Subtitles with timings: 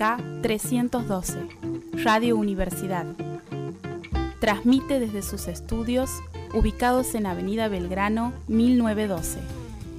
[0.00, 3.04] K312, Radio Universidad.
[4.38, 6.08] Transmite desde sus estudios,
[6.54, 9.40] ubicados en Avenida Belgrano 1912,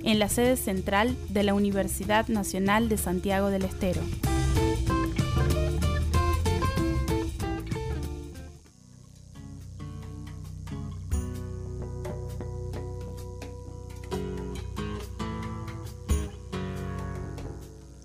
[0.05, 3.99] en la sede central de la Universidad Nacional de Santiago del Estero.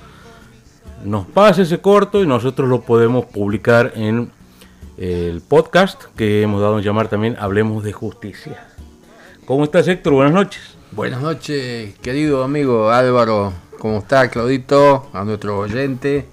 [1.04, 4.32] Nos pasa ese corto y nosotros lo podemos publicar en
[4.98, 8.68] el podcast que hemos dado a llamar también Hablemos de Justicia.
[9.46, 10.14] ¿Cómo estás, Héctor?
[10.14, 10.78] Buenas noches.
[10.92, 13.54] Buenas noches, querido amigo Álvaro.
[13.80, 15.10] ¿Cómo está, Claudito?
[15.14, 16.26] A nuestro oyente,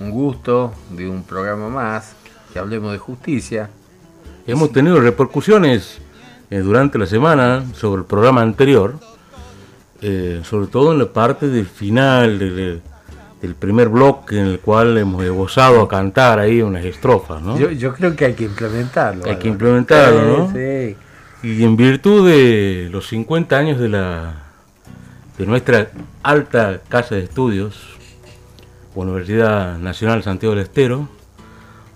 [0.00, 2.14] un gusto de un programa más
[2.52, 3.70] que hablemos de justicia.
[4.46, 6.00] Hemos tenido repercusiones
[6.50, 8.94] eh, durante la semana sobre el programa anterior,
[10.00, 15.28] eh, sobre todo en la parte del final del primer bloque en el cual hemos
[15.28, 17.58] gozado a cantar ahí unas estrofas, ¿no?
[17.58, 19.24] Yo, creo que hay que implementarlo.
[19.26, 20.52] Hay que implementarlo, ¿no?
[20.52, 20.96] Sí.
[21.42, 24.48] Y en virtud de los 50 años de la
[25.38, 25.88] de nuestra
[26.24, 27.96] alta casa de estudios,
[28.94, 31.08] Universidad Nacional Santiago del Estero,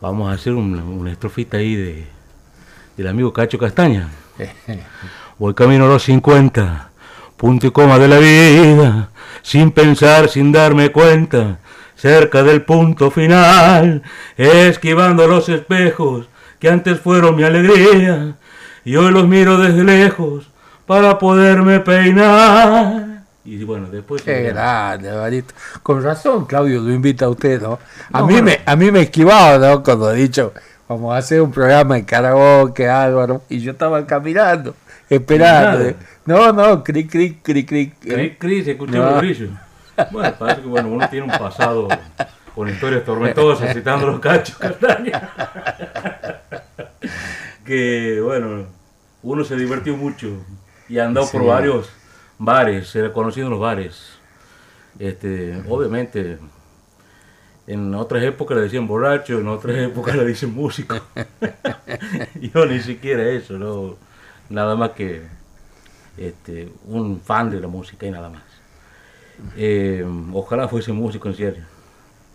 [0.01, 2.07] vamos a hacer una, estrofita ahí de,
[2.97, 4.09] del amigo Cacho Castaña.
[5.39, 6.91] Voy camino a los 50,
[7.37, 9.11] punto y coma de la vida,
[9.43, 11.59] sin pensar, sin darme cuenta,
[11.97, 14.03] cerca del punto final,
[14.37, 16.27] esquivando los espejos
[16.59, 18.37] que antes fueron mi alegría,
[18.85, 20.49] y hoy los miro desde lejos
[20.87, 23.13] para poderme peinar.
[23.45, 24.23] Y bueno, después.
[24.23, 25.45] Qué grande,
[25.83, 27.81] Con razón, Claudio lo invita a usted, ¿no?
[28.13, 29.83] A, mí, Me, a mí me esquivaba, ¿no?
[29.83, 30.53] Cuando he dicho,
[30.93, 34.75] vamos a hacer un programa en karaoke, Álvaro, y yo estaba caminando,
[35.09, 35.97] esperando.
[36.27, 37.99] No, no, cric, cric, cric, cric.
[37.99, 39.49] Cric, cric, se escuchaba brillo.
[40.11, 41.89] Bueno, parece que bueno, uno tiene un pasado
[42.55, 45.31] con historias tormentosas citando los cachos castaña.
[47.65, 48.67] que bueno,
[49.23, 50.29] uno se divirtió mucho
[50.89, 51.91] y andó por varios
[52.39, 54.19] bares, se ha conocido en los bares.
[54.99, 56.39] Este, obviamente
[57.67, 60.97] en otras épocas le decían borracho, en otras épocas le dicen músico.
[62.41, 63.97] Yo ni siquiera eso, no,
[64.51, 65.23] nada más que
[66.17, 68.43] este, un fan de la música y nada más.
[69.57, 71.65] Eh, ojalá fuese músico en serio.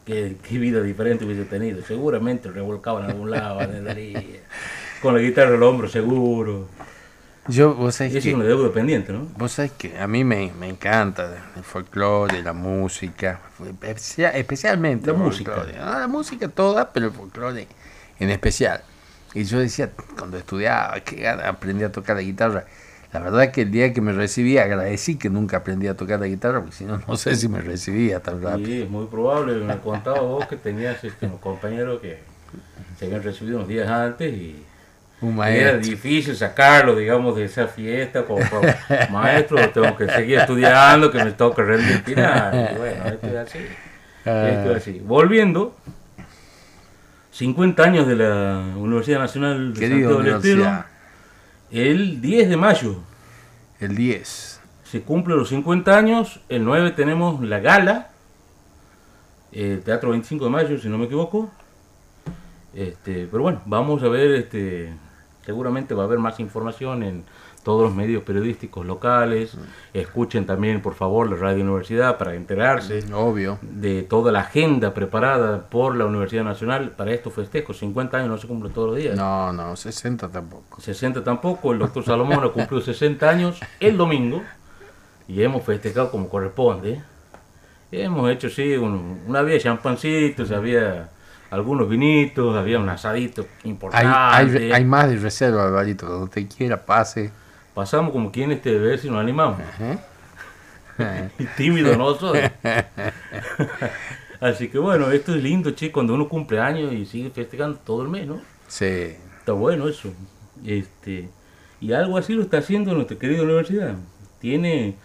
[0.06, 1.84] Qué, vida diferente hubiese tenido.
[1.84, 3.60] Seguramente revolcaba en algún lado,
[5.02, 6.68] con la guitarra al hombro, seguro.
[7.48, 9.28] Yo, vos es una deuda pendiente, ¿no?
[9.38, 13.40] Vos sabés que a mí me, me encanta el folclore, la música,
[14.34, 15.66] especialmente la música.
[15.76, 17.68] la música toda, pero el folclore
[18.20, 18.82] en especial.
[19.34, 22.66] Y yo decía, cuando estudiaba, que aprendí a tocar la guitarra.
[23.14, 26.28] La verdad que el día que me recibí agradecí que nunca aprendí a tocar la
[26.28, 28.68] guitarra, porque si no, no sé si me recibía tan rápido.
[28.68, 29.56] Sí, es muy probable.
[29.64, 32.20] Me contaba vos que tenías este, unos compañeros que
[33.00, 34.64] se habían recibido unos días antes y
[35.22, 38.46] era difícil sacarlo, digamos, de esa fiesta como
[39.10, 42.72] maestro, tengo que seguir estudiando, que me toca rendir final.
[42.74, 43.60] Y bueno, esto es así.
[44.20, 45.02] Esto es así.
[45.04, 45.76] Volviendo,
[47.32, 50.84] 50 años de la Universidad Nacional de Santiago del Estero,
[51.72, 53.00] el 10 de mayo.
[53.80, 54.62] El 10.
[54.84, 58.10] Se cumplen los 50 años, el 9 tenemos la gala,
[59.52, 61.52] el Teatro 25 de mayo, si no me equivoco.
[62.74, 64.94] Este, pero bueno, vamos a ver este,
[65.48, 67.24] seguramente va a haber más información en
[67.64, 69.56] todos los medios periodísticos locales.
[69.56, 69.60] Mm.
[69.94, 73.58] Escuchen también, por favor, la Radio Universidad para enterarse Obvio.
[73.62, 77.78] de toda la agenda preparada por la Universidad Nacional para estos festejos.
[77.78, 79.16] 50 años no se cumplen todos los días.
[79.16, 80.82] No, no, 60 tampoco.
[80.82, 81.72] 60 tampoco.
[81.72, 84.44] El doctor Salomón ha cumplido 60 años el domingo.
[85.30, 87.02] y hemos festejado como corresponde.
[87.90, 91.10] Hemos hecho, sí, una había champancitos, había
[91.50, 94.08] algunos vinitos, había un asadito importante.
[94.08, 97.32] Hay, hay, más de reserva, Alvarito, donde usted quiera, pase.
[97.74, 99.60] Pasamos como quien este ver si nos animamos.
[101.40, 102.44] y tímido nosotros.
[104.40, 108.04] Así que bueno, esto es lindo, che, cuando uno cumple años y sigue festejando todo
[108.04, 108.40] el mes, ¿no?
[108.68, 109.16] Sí.
[109.40, 110.14] Está bueno eso.
[110.66, 111.30] Este,
[111.80, 113.96] y algo así lo está haciendo nuestra querida universidad.
[114.40, 114.96] Tiene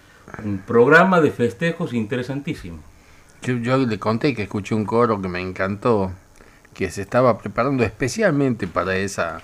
[0.45, 2.79] un programa de festejos interesantísimo.
[3.43, 6.13] Yo, yo le conté que escuché un coro que me encantó,
[6.75, 9.41] que se estaba preparando especialmente para esa,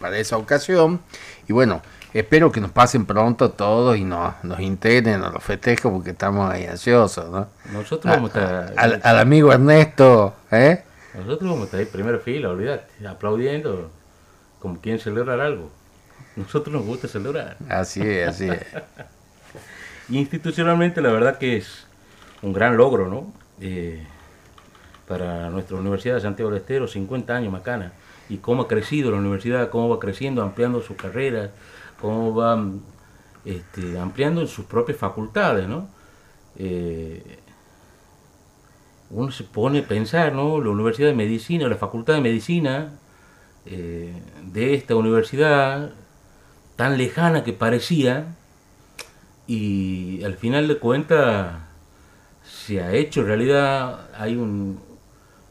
[0.00, 1.00] para esa ocasión.
[1.48, 1.82] Y bueno,
[2.12, 6.50] espero que nos pasen pronto todos y nos, nos integren a los festejos porque estamos
[6.50, 7.48] ahí ansiosos, ¿no?
[7.72, 9.00] Nosotros vamos a estar...
[9.02, 10.84] Al, amigo Ernesto, ¿eh?
[11.14, 13.90] Nosotros vamos a estar ahí primera fila, olvídate, aplaudiendo
[14.58, 15.70] como quien celebrar algo.
[16.36, 17.56] Nosotros nos gusta celebrar.
[17.68, 18.60] Así es, así es.
[20.08, 21.86] Institucionalmente la verdad que es
[22.42, 23.32] un gran logro, ¿no?
[23.60, 24.06] Eh,
[25.12, 27.92] para nuestra Universidad de Santiago del Estero, 50 años Macana,
[28.30, 31.50] y cómo ha crecido la universidad, cómo va creciendo, ampliando sus carreras,
[32.00, 32.64] cómo va
[33.44, 35.86] este, ampliando sus propias facultades, ¿no?
[36.56, 37.40] Eh,
[39.10, 40.58] uno se pone a pensar, ¿no?
[40.62, 42.92] La Universidad de Medicina, la Facultad de Medicina
[43.66, 44.14] eh,
[44.44, 45.90] de esta universidad
[46.76, 48.34] tan lejana que parecía,
[49.46, 51.52] y al final de cuentas
[52.44, 54.91] se ha hecho en realidad, hay un,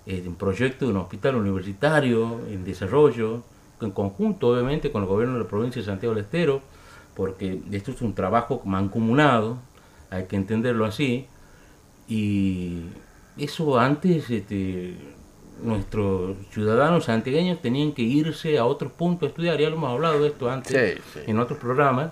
[0.05, 3.43] eh, un proyecto de un hospital universitario en desarrollo,
[3.81, 6.61] en conjunto obviamente con el gobierno de la provincia de Santiago del Estero,
[7.15, 9.57] porque esto es un trabajo mancomunado,
[10.09, 11.27] hay que entenderlo así,
[12.07, 12.83] y
[13.37, 14.95] eso antes este,
[15.63, 20.21] nuestros ciudadanos santiagueños tenían que irse a otros puntos a estudiar, ya lo hemos hablado
[20.21, 22.11] de esto antes en otros programas.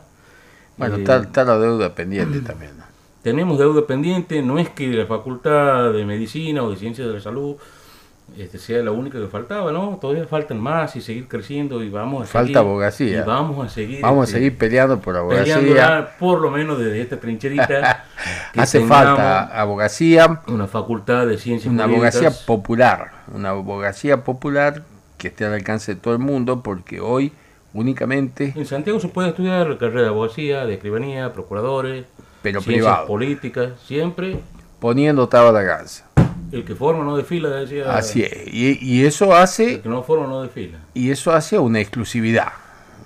[0.77, 2.71] Bueno, eh, está, la deuda pendiente también.
[3.23, 7.19] Tenemos deuda pendiente, no es que la Facultad de Medicina o de Ciencias de la
[7.19, 7.57] Salud
[8.37, 9.97] este sea la única que faltaba, ¿no?
[9.99, 13.17] Todavía faltan más y seguir creciendo y vamos a Falta seguir, abogacía.
[13.17, 14.01] Y vamos a seguir.
[14.01, 16.15] Vamos a este, seguir peleando por abogacía.
[16.19, 18.05] por lo menos desde esta trincherita.
[18.55, 20.41] Hace falta abogacía.
[20.47, 23.11] Una facultad de ciencias Una abogacía popular.
[23.33, 24.83] Una abogacía popular
[25.17, 27.33] que esté al alcance de todo el mundo porque hoy
[27.73, 28.53] únicamente...
[28.55, 32.05] En Santiago se puede estudiar la carrera de abogacía, de escribanía, procuradores,
[32.41, 34.39] pero ciencias políticas, siempre...
[34.79, 36.05] Poniendo tabla de ganza.
[36.51, 37.95] El que forma no desfila, decía.
[37.95, 38.31] Así es.
[38.51, 39.75] Y, eso hace.
[39.75, 40.79] El que no forma no desfila.
[40.93, 42.53] Y eso hace una exclusividad.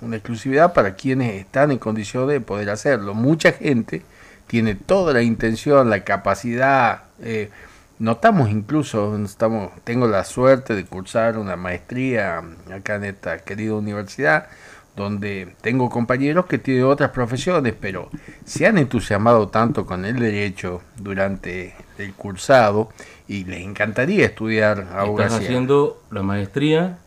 [0.00, 3.12] Una exclusividad para quienes están en condición de poder hacerlo.
[3.12, 4.02] Mucha gente
[4.46, 7.02] tiene toda la intención, la capacidad.
[7.22, 7.50] Eh,
[7.98, 12.42] notamos incluso, estamos, tengo la suerte de cursar una maestría
[12.72, 14.46] acá en esta querida universidad
[14.96, 18.10] donde tengo compañeros que tienen otras profesiones, pero
[18.44, 22.90] se han entusiasmado tanto con el derecho durante el cursado
[23.26, 25.26] y les encantaría estudiar abogacía.
[25.26, 26.98] Estás haciendo la maestría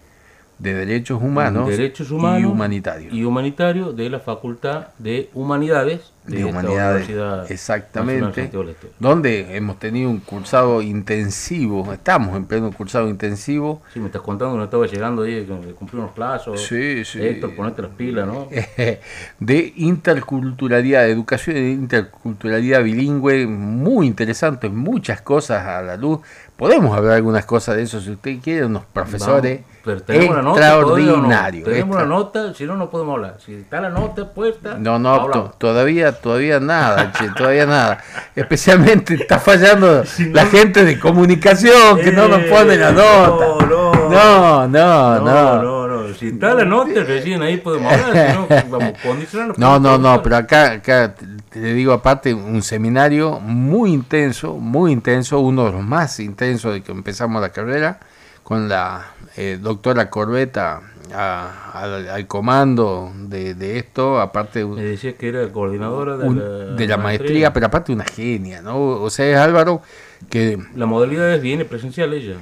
[0.60, 3.14] de Derechos Humanos, Derechos Humanos y Humanitarios.
[3.14, 7.10] Y Humanitario de la Facultad de Humanidades de, Humanidades,
[7.50, 8.52] exactamente,
[9.00, 13.82] donde hemos tenido un cursado intensivo, estamos en pleno cursado intensivo.
[13.94, 16.62] Sí, me estás contando, no estaba llegando ahí, que cumplí unos plazos.
[16.62, 17.20] Sí, sí.
[17.22, 18.50] Héctor, ponete las pilas, ¿no?
[19.40, 26.20] de interculturalidad, de educación de interculturalidad bilingüe, muy interesante, muchas cosas a la luz.
[26.58, 31.64] Podemos hablar algunas cosas de eso si usted quiere, unos profesores pero tenemos extraordinarios.
[31.64, 33.38] Tenemos una nota, si no, no podemos hablar.
[33.40, 38.04] Si está la nota puesta, no, no, todavía, todavía nada, che, todavía nada.
[38.36, 43.66] Especialmente está fallando la gente de comunicación que no nos pone la nota.
[43.66, 45.20] No, no, no.
[45.22, 46.14] no, no.
[46.16, 49.58] Si está la nota, recién ahí podemos hablar, si no, vamos a condicionar.
[49.58, 51.14] No, no, no, pero acá, acá
[51.62, 56.82] te digo aparte, un seminario muy intenso, muy intenso, uno de los más intensos de
[56.82, 58.00] que empezamos la carrera,
[58.44, 60.82] con la eh, doctora Corbeta
[61.14, 64.66] al comando de, esto, aparte...
[64.66, 68.78] Me decía que era coordinadora de, la, maestría, pero aparte una genia, ¿no?
[68.80, 69.82] O sea, es Álvaro
[70.30, 70.58] que...
[70.76, 72.36] La modalidad es viene presencial ella.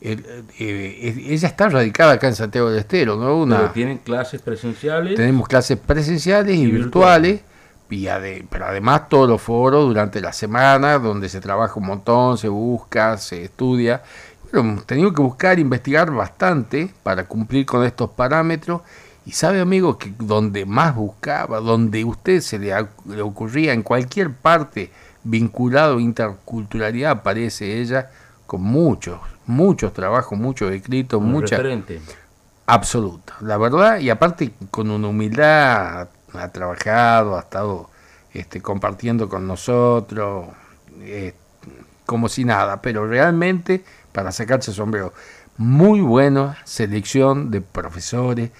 [0.00, 3.38] Eh, ella está radicada acá en Santiago del Estero, ¿no?
[3.38, 5.14] Una, tienen clases presenciales.
[5.14, 7.40] Tenemos clases presenciales y, virtuales
[7.88, 13.16] pero además todos los foros durante la semana, donde se trabaja un montón, se busca,
[13.18, 14.02] se estudia.
[14.50, 18.82] Pero hemos tenido que buscar, investigar bastante para cumplir con estos parámetros.
[19.24, 22.72] Y sabe, amigo, que donde más buscaba, donde usted se le,
[23.22, 24.90] ocurría en cualquier parte
[25.24, 28.10] vinculado a interculturalidad, aparece ella
[28.46, 31.60] con muchos, muchos trabajos, muchos escritos, mucha
[32.66, 37.88] absoluta, la verdad, y aparte con una humildad ha trabajado, ha estado
[38.32, 40.48] este, compartiendo con nosotros,
[41.00, 41.34] eh,
[42.04, 45.12] como si nada, pero realmente para sacarse sombrero.
[45.58, 48.50] Muy buena selección de profesores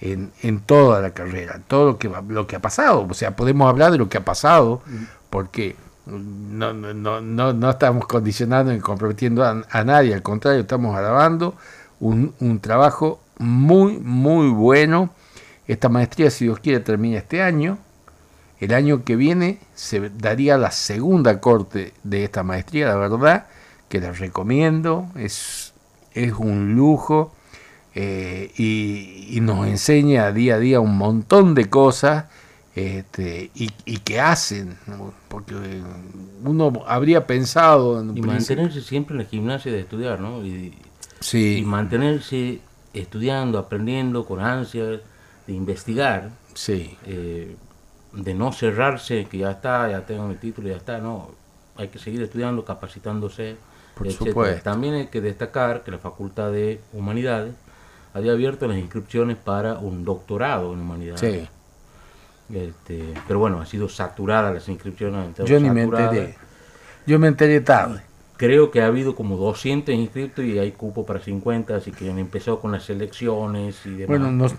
[0.00, 3.06] en, en toda la carrera, todo lo que, lo que ha pasado.
[3.08, 4.82] O sea, podemos hablar de lo que ha pasado,
[5.30, 11.54] porque no, no, no, no estamos condicionando ni comprometiendo a, nadie, al contrario, estamos alabando
[12.00, 15.10] un, un trabajo muy, muy bueno.
[15.68, 17.78] Esta maestría, si Dios quiere, termina este año.
[18.58, 23.46] El año que viene se daría la segunda corte de esta maestría, la verdad,
[23.88, 25.74] que les recomiendo, es,
[26.14, 27.32] es un lujo
[27.94, 32.24] eh, y, nos enseña día a día un montón de cosas
[32.74, 34.76] este, y, que hacen,
[35.28, 35.54] porque
[36.44, 38.00] uno habría pensado...
[38.00, 40.44] En y mantenerse siempre en la gimnasia de estudiar, ¿no?
[40.44, 40.74] Y,
[41.20, 41.58] sí.
[41.58, 42.60] y mantenerse
[42.92, 45.00] estudiando, aprendiendo con ansia
[45.48, 46.30] de investigar.
[46.54, 46.96] Sí.
[47.06, 47.56] Eh,
[48.12, 51.30] de no cerrarse, que ya está, ya tengo mi título, ya está, no,
[51.76, 53.56] hay que seguir estudiando, capacitándose.
[53.94, 54.62] Por supuesto.
[54.62, 57.54] También hay que destacar que la Facultad de Humanidades
[58.14, 61.20] había abierto las inscripciones para un doctorado en Humanidades.
[61.20, 61.48] Sí.
[62.54, 65.34] Este, pero bueno, ha sido saturada las inscripciones.
[65.44, 66.36] Yo ni me enteré.
[67.06, 68.02] Yo me enteré tarde.
[68.36, 72.18] Creo que ha habido como 200 inscritos y hay cupo para 50, así que han
[72.18, 74.06] empezado con las elecciones y demás.
[74.06, 74.54] Bueno, nos,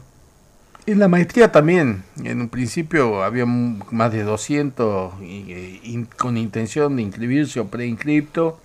[0.86, 7.03] en la maestría también, en un principio había más de 200 y, con intención de
[7.03, 8.59] inscribirse o preinscripto,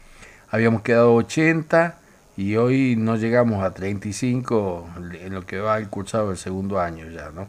[0.51, 1.99] habíamos quedado 80
[2.37, 4.89] y hoy no llegamos a 35
[5.21, 7.49] en lo que va el cursado del segundo año ya, ¿no?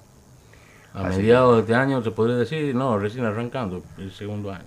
[0.94, 4.64] A mediados de este año se podría decir, no, recién arrancando el segundo año.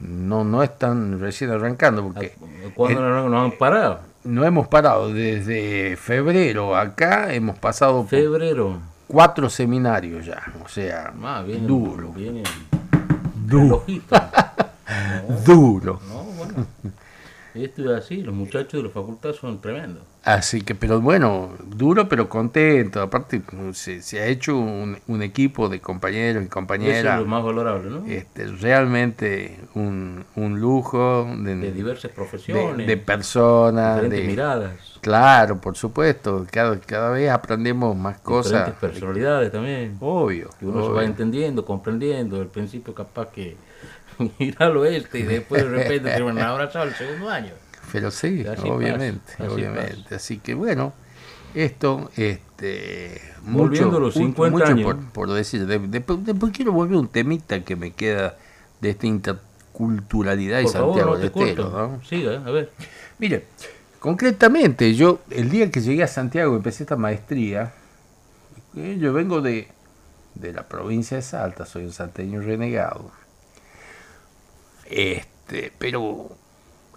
[0.00, 2.34] No, no están recién arrancando porque...
[2.74, 4.00] ¿Cuándo no han parado?
[4.22, 8.04] No hemos parado, desde febrero acá hemos pasado...
[8.04, 12.12] Febrero cuatro seminarios ya, o sea, ah, viene, duro.
[12.12, 12.42] Viene
[13.46, 13.84] duro.
[15.46, 16.00] duro.
[16.08, 16.66] No, bueno.
[17.54, 20.02] Esto es así, los muchachos de la facultad son tremendos.
[20.24, 23.02] Así que, pero bueno, duro pero contento.
[23.02, 26.98] Aparte, se, se ha hecho un, un, equipo de compañeros y compañeras.
[27.04, 28.06] Eso es lo más valorable, ¿no?
[28.06, 31.28] Este, realmente un, un lujo.
[31.40, 32.86] De, de diversas profesiones.
[32.86, 34.08] De, personas.
[34.08, 34.98] De miradas.
[35.02, 36.46] Claro, por supuesto.
[36.50, 38.52] Cada, cada vez aprendemos más cosas.
[38.52, 39.98] Diferentes personalidades también.
[40.00, 40.48] Obvio.
[40.58, 42.40] Que uno se va entendiendo, comprendiendo.
[42.40, 43.58] Al principio capaz que
[44.38, 47.52] ir al oeste y después de repente te van a abrazar el segundo año.
[47.92, 50.14] Pero sí, obviamente, obviamente.
[50.14, 50.92] Así que bueno,
[51.54, 54.96] esto, este, Volviendo mucho, los 50 años.
[55.12, 58.36] Por, decir, después, quiero volver a un temita que me queda
[58.80, 61.70] de esta interculturalidad de Santiago del Estero.
[61.70, 62.04] ¿no?
[62.04, 62.72] Siga, a ver.
[63.18, 63.44] Mire,
[64.00, 67.72] concretamente, yo el día que llegué a Santiago empecé esta maestría,
[68.76, 69.68] eh, yo vengo de,
[70.34, 73.10] de la provincia de Salta, soy un salteño renegado.
[74.86, 76.36] Este, pero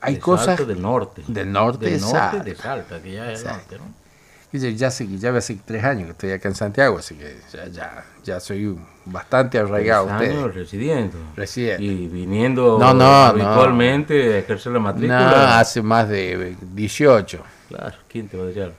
[0.01, 1.23] hay cosas del norte.
[1.27, 2.43] Del norte, del de, norte Salta.
[2.43, 4.07] de Salta, que ya es norte, ¿no?
[4.51, 8.05] Ya sé ya hace tres años que estoy acá en Santiago, así que ya, ya,
[8.23, 10.07] ya soy bastante arraigado.
[10.17, 11.17] Tres años residiendo.
[11.35, 11.83] Residiendo.
[11.83, 14.33] Y viniendo no, no, habitualmente no.
[14.33, 15.29] a ejercer la matrícula.
[15.29, 17.43] No, hace más de 18.
[17.67, 18.71] Claro, ¿quién te va a decir?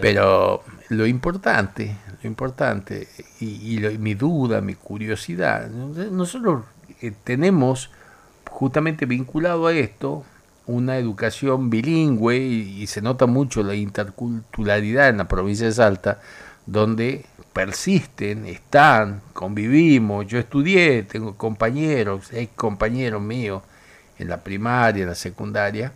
[0.00, 3.08] Pero lo importante, lo importante,
[3.40, 6.62] y, y, lo, y mi duda, mi curiosidad, nosotros
[7.02, 7.90] eh, tenemos
[8.48, 10.24] justamente vinculado a esto
[10.66, 16.20] una educación bilingüe y, se nota mucho la interculturalidad en la provincia de Salta,
[16.66, 23.62] donde persisten, están, convivimos, yo estudié, tengo compañeros, hay compañeros míos
[24.18, 25.92] en la primaria, en la secundaria,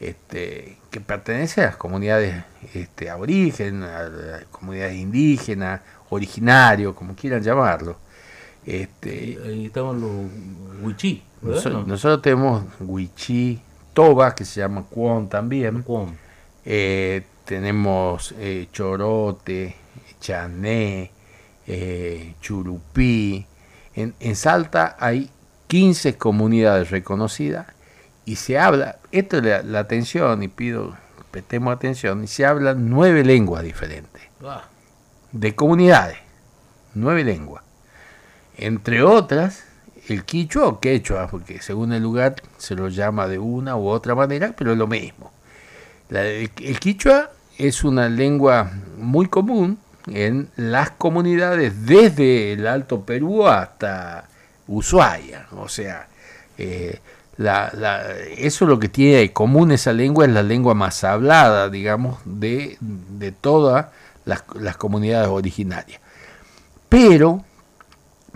[0.00, 2.44] este, que pertenecen a las comunidades
[2.74, 5.80] este, aborígenes, a las comunidades indígenas,
[6.10, 7.96] originarios, como quieran llamarlo.
[8.64, 10.10] Este, ahí estaban los
[10.82, 11.22] huichí.
[11.40, 13.60] Nosotros, nosotros tenemos huichí,
[13.96, 15.82] Toba, que se llama Cuón también.
[16.66, 19.74] Eh, tenemos eh, Chorote,
[20.20, 21.10] Chané,
[21.66, 23.46] eh, Churupí.
[23.94, 25.30] En, en, Salta hay
[25.68, 27.68] 15 comunidades reconocidas
[28.26, 30.94] y se habla, esto es la, la atención y pido,
[31.30, 34.22] prestemos atención, y se hablan nueve lenguas diferentes.
[34.44, 34.64] Ah.
[35.32, 36.18] De comunidades,
[36.92, 37.64] nueve lenguas.
[38.58, 39.64] Entre otras,
[40.08, 44.14] el quichua o quechua, porque según el lugar se lo llama de una u otra
[44.14, 45.32] manera, pero es lo mismo.
[46.10, 54.28] El, quichua es una lengua muy común en las comunidades desde el Alto Perú hasta
[54.68, 56.06] Ushuaia, o sea,
[56.58, 57.00] eh,
[57.38, 62.18] eso es lo que tiene de común esa lengua, es la lengua más hablada, digamos,
[62.24, 63.86] de, de todas
[64.24, 66.00] las, las comunidades originarias.
[66.88, 67.44] Pero,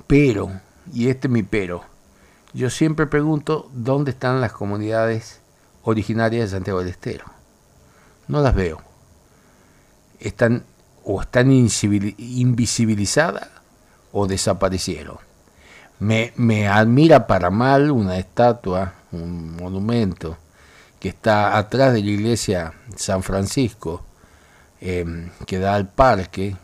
[0.06, 0.50] pero,
[0.92, 1.82] y este es mi pero,
[2.52, 5.40] yo siempre pregunto dónde están las comunidades
[5.82, 7.24] originarias de Santiago del Estero.
[8.28, 8.82] No las veo.
[10.18, 10.64] Están
[11.04, 13.48] o están invisibilizadas
[14.12, 15.18] o desaparecieron.
[15.98, 20.36] Me, me admira para mal una estatua, un monumento
[20.98, 24.04] que está atrás de la iglesia San Francisco,
[24.80, 26.56] em, que da al parque,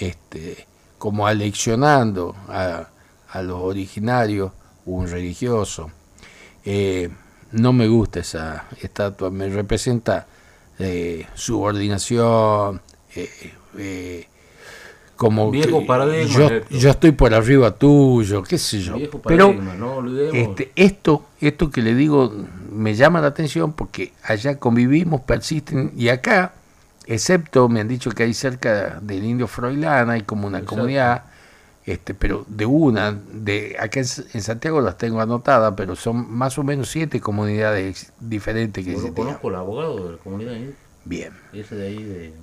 [0.00, 0.66] este,
[0.98, 2.86] como aleccionando a,
[3.32, 4.52] a los originarios,
[4.86, 5.90] un religioso.
[6.64, 7.10] Eh,
[7.52, 10.26] no me gusta esa estatua, me representa
[10.78, 12.80] eh, subordinación,
[13.14, 14.26] eh,
[15.16, 18.96] como viejo paradigma, yo, yo, estoy por arriba tuyo, qué sé yo.
[19.24, 19.54] Pero
[20.32, 22.32] este, esto, esto que le digo
[22.72, 26.54] me llama la atención porque allá convivimos, persisten y acá,
[27.06, 31.22] excepto me han dicho que hay cerca del Indio Froilán hay como una comunidad,
[31.84, 36.62] este, pero de una, de acá en Santiago las tengo anotadas, pero son más o
[36.62, 40.56] menos siete comunidades diferentes que Yo conozco el abogado de la comunidad.
[41.04, 41.32] Bien.
[41.52, 42.34] Ese de ahí de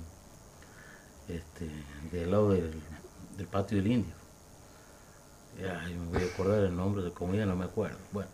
[1.28, 1.70] este,
[2.12, 2.72] del lado del,
[3.50, 4.14] patio del indio.
[5.60, 7.96] Ya, me voy a acordar el nombre de comida, no me acuerdo.
[8.12, 8.30] Bueno,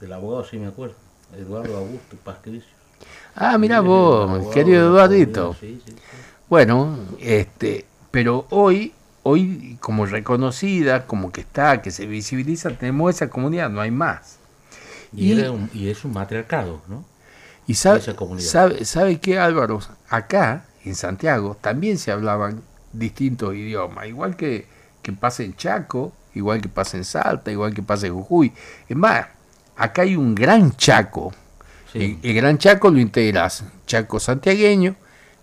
[0.00, 0.94] del abogado sí me acuerdo,
[1.36, 2.70] Eduardo Augusto Pasquericio.
[3.34, 5.56] Ah, mira vos, querido Eduardito.
[6.48, 8.92] Bueno, este, pero hoy,
[9.24, 14.36] hoy como reconocida, como que está, que se visibiliza, tenemos esa comunidad, no hay más.
[15.12, 15.32] Y,
[15.72, 17.04] y, es un matriarcado, ¿no?
[17.66, 18.00] Y sabe,
[18.38, 22.62] sabe, sabe qué, Álvaro, acá en Santiago también se hablaban
[22.92, 24.66] distintos idiomas, igual que,
[25.02, 28.52] que pasa en Chaco, igual que pasa en Salta, igual que pasa en Jujuy.
[28.88, 29.26] Es más,
[29.76, 31.32] acá hay un gran Chaco.
[31.94, 34.96] El, gran Chaco lo integras Chaco santiagueño,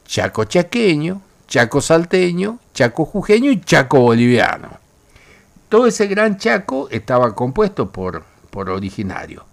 [0.06, 4.70] Chaco chaqueño, Chaco salteño, Chaco jujeño y Chaco boliviano.
[5.68, 9.44] Todo ese gran Chaco estaba compuesto por, por originarios.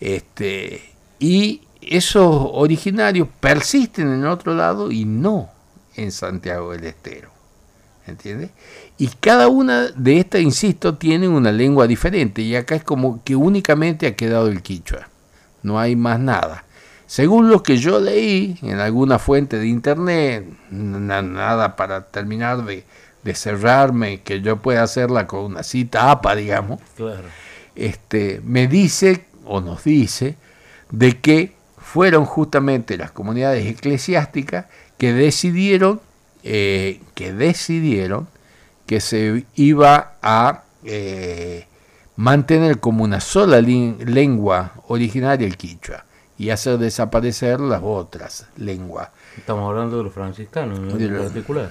[0.00, 0.82] Este,
[1.20, 5.50] y esos originarios persisten en otro lado y no
[5.94, 7.30] en Santiago del Estero.
[8.08, 8.50] ¿Entiendes?
[8.98, 13.36] Y cada una de estas, insisto, tiene una lengua diferente y acá es como que
[13.36, 15.08] únicamente ha quedado el quichua.
[15.62, 16.64] No hay más nada.
[17.10, 22.84] Según lo que yo leí en alguna fuente de internet, nada para terminar de,
[23.34, 26.78] cerrarme, que yo pueda hacerla con una cita APA, digamos,
[27.74, 30.36] este, me dice o nos dice
[30.92, 36.00] de que fueron justamente las comunidades eclesiásticas que decidieron,
[36.44, 38.28] eh, que decidieron
[38.86, 41.66] que se iba a eh,
[42.14, 46.04] mantener como una sola lengua originaria el quichua
[46.40, 49.10] y hacer desaparecer las otras lenguas.
[49.36, 51.70] Estamos hablando de los franciscanos en particular.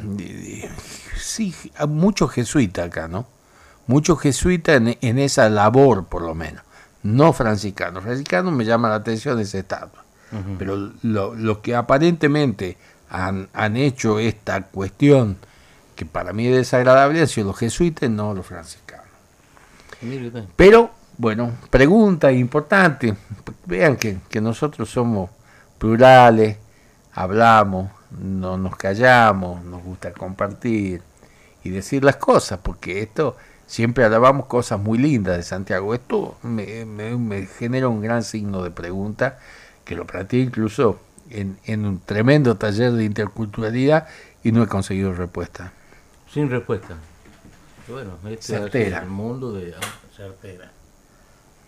[1.17, 1.55] sí,
[1.87, 3.25] muchos jesuitas acá, ¿no?
[3.87, 6.61] Muchos jesuitas en, esa labor, por lo menos.
[7.01, 8.03] No franciscanos.
[8.03, 10.03] Franciscanos me llama la atención ese estatua.
[10.59, 12.77] Pero lo, que aparentemente
[13.09, 15.37] han, han, hecho esta cuestión,
[15.95, 19.07] que para mí es desagradable, han sido los jesuitas, no los franciscanos.
[20.55, 23.13] Pero, bueno, pregunta importante.
[23.65, 25.29] Vean que, que nosotros somos
[25.77, 26.57] plurales,
[27.11, 31.01] hablamos, no nos callamos, nos gusta compartir
[31.61, 33.35] y decir las cosas, porque esto
[33.67, 35.93] siempre alabamos cosas muy lindas de Santiago.
[35.93, 39.39] Esto me, me, me genera un gran signo de pregunta
[39.83, 44.07] que lo planteé incluso en, un tremendo taller de interculturalidad
[44.41, 45.73] y no he conseguido respuesta.
[46.31, 46.95] Sin respuesta.
[47.89, 50.71] Bueno, este es el mundo de ah, certera.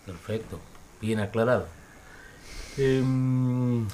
[0.06, 0.58] Perfecto,
[1.00, 1.66] bien aclarado.
[2.76, 3.86] Em,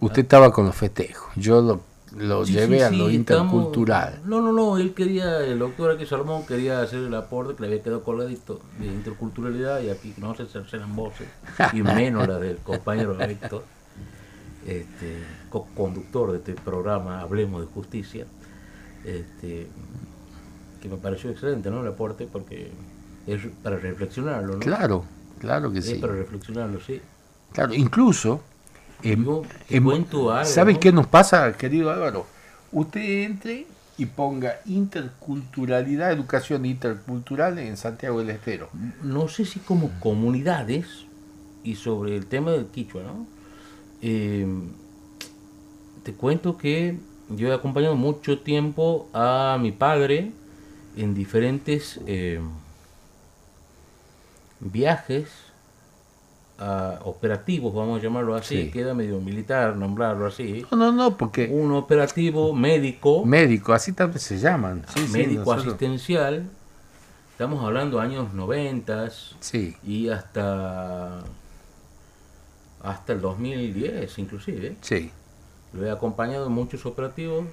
[0.00, 4.20] Usted estaba con los festejos, yo lo lo lleve a lo intercultural.
[4.24, 7.68] no, no, no, él quería, el doctor aquí Salomón quería hacer el aporte que le
[7.68, 11.28] había quedado colgadito de interculturalidad y aquí no se cercenan voces,
[11.72, 13.64] y menos la del compañero Héctor,
[14.66, 18.26] este, co-conductor de este programa Hablemos de Justicia,
[19.04, 19.68] este,
[20.80, 21.80] que me pareció excelente, ¿no?
[21.80, 22.70] El aporte porque
[23.26, 24.58] es para reflexionarlo, ¿no?
[24.60, 25.04] Claro,
[25.38, 25.94] claro que es sí.
[25.96, 27.00] para reflexionarlo, sí.
[27.52, 28.42] Claro, incluso
[30.44, 32.26] ¿Sabe qué nos pasa, querido Álvaro?
[32.70, 33.66] Usted entre
[33.98, 38.68] y ponga interculturalidad, educación intercultural en Santiago del Estero.
[39.02, 40.86] No sé si como comunidades
[41.64, 43.26] y sobre el tema del quichua, ¿no?
[44.00, 44.46] Eh,
[46.02, 46.96] te cuento que
[47.28, 50.32] yo he acompañado mucho tiempo a mi padre
[50.96, 52.00] en diferentes
[54.70, 55.28] viajes
[57.04, 60.64] operativos, vamos a llamarlo así, queda medio militar nombrarlo así.
[60.70, 61.48] No, no, no, porque...
[61.50, 63.24] Un operativo médico.
[63.24, 64.84] Médico, así tal vez se llaman.
[65.10, 66.48] médico asistencial,
[67.32, 69.76] estamos hablando años 90 sí.
[69.82, 71.24] y hasta
[72.82, 74.76] hasta el 2010 inclusive.
[74.80, 75.10] Sí.
[75.72, 77.46] Lo he acompañado en muchos operativos.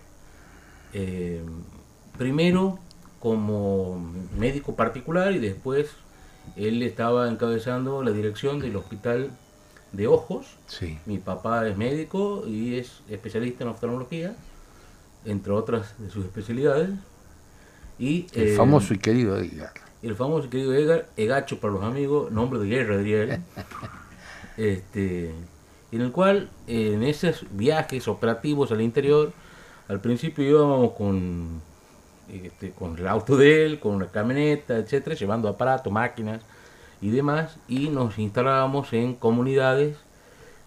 [0.93, 1.43] Eh,
[2.17, 2.79] primero
[3.19, 3.99] como
[4.37, 5.91] médico particular y después
[6.55, 9.31] él estaba encabezando la dirección del hospital
[9.91, 10.57] de ojos.
[10.67, 10.99] Sí.
[11.05, 14.35] Mi papá es médico y es especialista en oftalmología,
[15.25, 16.89] entre otras de sus especialidades.
[17.97, 19.73] Y, el eh, famoso y querido Edgar.
[20.01, 23.39] El famoso y querido Edgar, Egacho para los amigos, nombre de guerra diría él.
[24.57, 25.33] este,
[25.91, 29.33] en el cual en esos viajes operativos al interior,
[29.87, 31.61] al principio íbamos con,
[32.31, 36.41] este, con el auto de él, con una camioneta, etcétera, llevando aparatos, máquinas
[37.01, 39.97] y demás, y nos instalábamos en comunidades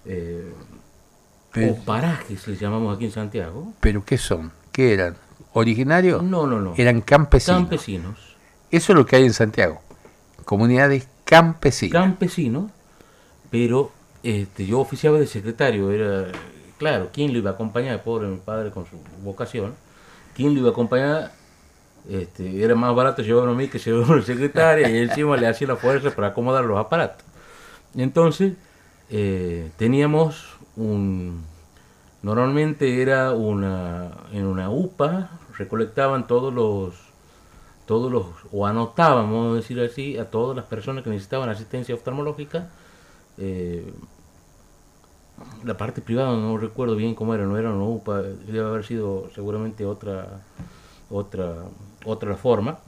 [0.05, 0.53] eh,
[1.53, 3.73] Pero- o parajes, les llamamos aquí en Santiago.
[3.81, 4.51] ¿Pero qué son?
[4.73, 5.17] ¿Qué eran?
[5.53, 6.23] ¿Originarios?
[6.23, 6.75] No, no, no.
[6.77, 7.61] Eran campesinos.
[7.61, 8.19] Campesinos.
[8.71, 9.81] Eso es lo que hay en Santiago.
[10.47, 11.93] Comunidades campesinas.
[12.03, 12.71] campesino,
[13.51, 16.27] pero este, yo oficiaba de secretario, era,
[16.79, 18.03] claro, ¿quién lo iba a acompañar?
[18.03, 19.75] Pobre mi padre con su vocación,
[20.35, 21.33] ¿quién lo iba a acompañar?
[22.09, 25.47] Este, era más barato llevarlo a mí que llevarlo a una secretaria y encima le
[25.47, 27.25] hacía la fuerza para acomodar los aparatos.
[27.95, 28.55] Entonces,
[29.11, 31.45] eh, teníamos un,
[32.23, 36.95] normalmente era una, en una UPA, recolectaban todos los,
[37.87, 41.95] todos los, o anotaban, vamos a decir así, a todas las personas que necesitaban asistencia
[41.95, 42.71] oftalmológica.
[43.39, 43.93] eh,
[45.65, 49.31] la parte privada no recuerdo bien cómo era, no era una UPA, debe haber sido
[49.35, 50.43] seguramente otra,
[51.11, 51.55] otra,
[52.05, 52.79] otra forma.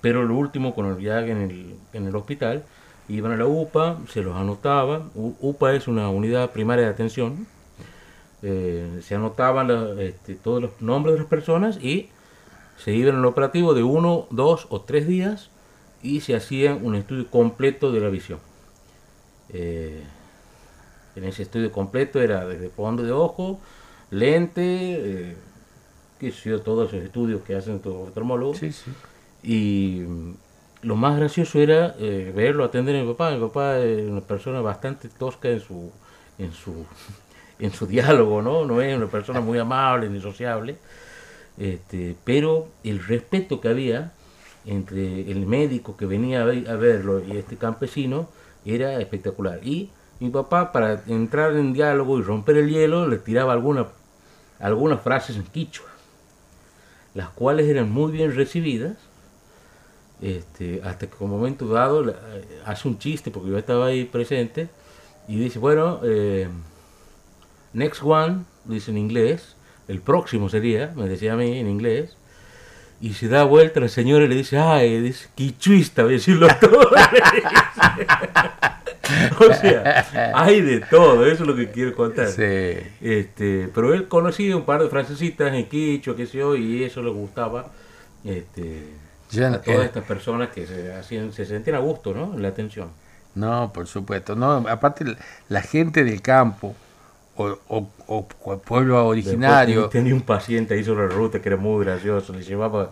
[0.00, 2.64] Pero lo último, con el viaje en el, en el hospital,
[3.08, 5.08] iban a la UPA, se los anotaba.
[5.14, 7.46] U- UPA es una unidad primaria de atención.
[8.42, 12.08] eh, se anotaban este, todos los nombres de las personas y
[12.76, 15.50] se iban al operativo de uno, dos o tres días
[16.02, 18.40] y se hacía un estudio completo de la visión.
[19.50, 20.02] Eh,
[21.14, 23.60] en ese estudio completo era desde fondo de ojo,
[24.10, 25.36] lente, eh,
[26.30, 28.58] sé yo, todos esos estudios que hacen los oftalmólogos.
[28.58, 28.90] Sí, sí.
[29.42, 30.34] Y mm,
[30.82, 33.30] lo más gracioso era eh, verlo atender a mi papá.
[33.32, 35.90] Mi papá es una persona bastante tosca en su,
[36.38, 36.84] en su,
[37.58, 38.64] en su diálogo, ¿no?
[38.64, 40.76] No es una persona muy amable ni sociable.
[41.58, 44.12] Este, pero el respeto que había
[44.64, 48.28] entre el médico que venía a, ver- a verlo y este campesino
[48.64, 49.60] era espectacular.
[49.66, 53.86] Y mi papá, para entrar en diálogo y romper el hielo, le tiraba alguna,
[54.60, 55.86] algunas frases en quichua,
[57.14, 58.96] las cuales eran muy bien recibidas
[60.22, 62.14] este, hasta que un momento dado eh,
[62.64, 64.68] hace un chiste, porque yo estaba ahí presente,
[65.26, 66.48] y dice, bueno, eh,
[67.72, 69.56] next one, dice en inglés,
[69.88, 72.16] el próximo sería, me decía a mí en inglés,
[73.00, 76.46] y se da vuelta la señora y le dice, ay, dice, quichuista, voy a decirlo
[76.60, 76.88] todo.
[79.40, 82.28] o sea, hay de todo, eso es lo que quiero contar.
[82.28, 82.78] Sí.
[83.00, 87.02] Este, pero él conocía un par de frasecitas en quicho, qué sé yo, y eso
[87.02, 87.66] le gustaba
[88.24, 88.84] este,
[89.38, 92.34] a todas eh, estas personas que se, hacían, se sentían a gusto ¿no?
[92.34, 92.90] en la atención.
[93.34, 94.36] No, por supuesto.
[94.36, 95.04] No, aparte
[95.48, 96.74] la- gente del campo
[97.36, 99.88] o, o, o- o pueblo originario.
[99.88, 102.90] Tenía un paciente ahí sobre la ruta que era muy gracioso, le llevaba,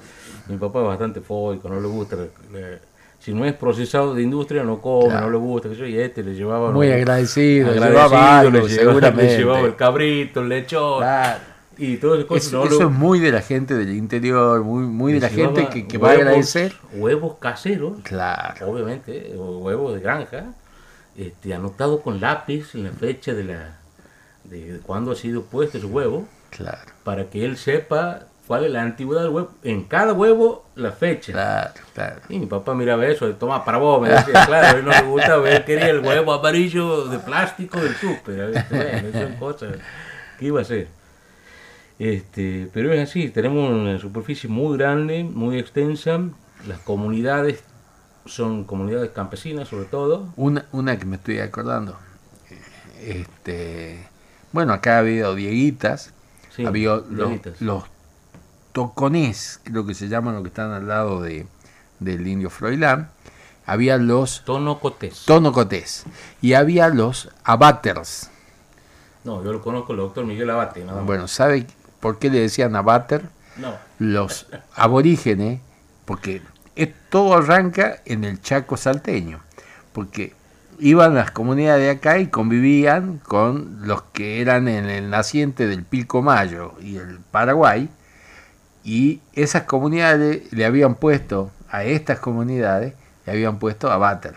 [0.48, 2.89] mi papá es bastante foico, no le gusta, le-
[3.20, 5.26] si no es procesado de industria no come, Claro.
[5.26, 6.70] no le gusta, y este le llevaba...
[6.72, 11.38] Muy agradecido, agradecido, llevaba algo, le, llevaba, le llevaba el cabrito, el lechón, Claro.
[11.76, 12.46] y todas esas cosas.
[12.46, 15.28] Eso, no eso lo- es muy de la gente del interior, muy, muy de la
[15.28, 16.72] gente que, que va a huevos- agradecer.
[16.94, 18.70] Huevos caseros, Claro.
[18.70, 20.44] obviamente, huevos de granja,
[21.16, 23.76] este, anotado con lápiz en la fecha de la
[24.44, 28.72] de, de cuándo ha sido puesto ese huevo, Claro, para que él sepa cuál es
[28.72, 29.52] la antigüedad del huevo.
[29.62, 31.30] En cada huevo, la fecha.
[31.30, 32.20] claro, claro.
[32.28, 35.02] Y mi papá miraba eso, toma para vos, me decía, claro, a él no le
[35.02, 38.64] gustaba, él quería el huevo amarillo de plástico del súper,
[40.36, 40.88] que iba a ser.
[42.00, 46.18] Este, pero es así, tenemos una superficie muy grande, muy extensa,
[46.66, 47.62] las comunidades
[48.26, 51.96] son comunidades campesinas sobre todo, Una, una que me estoy acordando.
[53.00, 54.08] Este,
[54.50, 56.12] bueno, acá ha habido dieguitas,
[56.50, 57.00] Sí, había
[57.60, 57.84] los
[58.72, 61.46] toconés, creo que se llaman los que están al lado de,
[61.98, 63.10] del indio Froilán.
[63.66, 65.24] Había los tonocotés.
[65.26, 66.04] tonocotés
[66.40, 68.30] y había los abaters.
[69.24, 71.06] No, yo lo conozco el doctor Miguel Abate, nada más.
[71.06, 71.66] Bueno, ¿sabe
[72.00, 73.28] por qué le decían abater?
[73.58, 75.60] No, Los aborígenes,
[76.06, 76.42] porque
[76.74, 79.40] es- todo arranca en el Chaco salteño,
[79.92, 80.32] porque
[80.78, 85.84] iban las comunidades de acá y convivían con los que eran en el naciente del
[85.84, 87.90] Pilcomayo y el Paraguay,
[88.84, 92.94] y esas comunidades le habían puesto a estas comunidades
[93.26, 94.34] le habían puesto Avatar,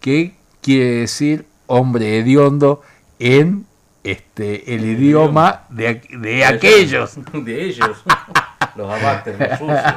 [0.00, 2.82] que quiere decir hombre hediondo
[3.18, 3.66] en
[4.02, 7.16] este el, idioma de, de aquellos.
[7.32, 8.02] De ellos.
[8.76, 9.94] Los abates, los sucios.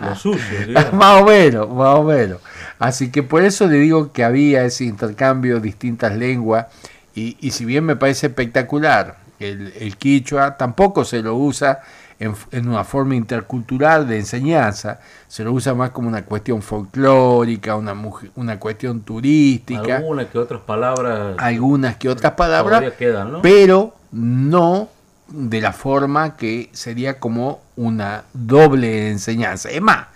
[0.00, 2.40] Los sucios, Más o menos, más o menos.
[2.78, 6.66] Así que por eso le digo que había ese intercambio de distintas lenguas.
[7.14, 11.80] Y, y si bien me parece espectacular el, el quichua, tampoco se lo usa
[12.20, 17.94] en, una forma intercultural de enseñanza, se lo usa más como una cuestión folclórica, una,
[18.34, 19.96] una cuestión turística.
[19.98, 21.36] Algunas que otras palabras.
[21.38, 24.88] Algunas que otras palabras, quedan, pero no
[25.28, 29.68] de la forma que sería como una doble enseñanza.
[29.70, 30.08] Es más,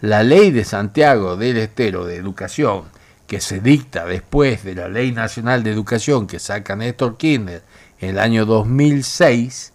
[0.00, 2.84] la ley de Santiago del Estero de Educación,
[3.26, 7.62] que se dicta después de la Ley Nacional de Educación que saca Néstor Kirchner
[8.00, 9.72] en el año 2006,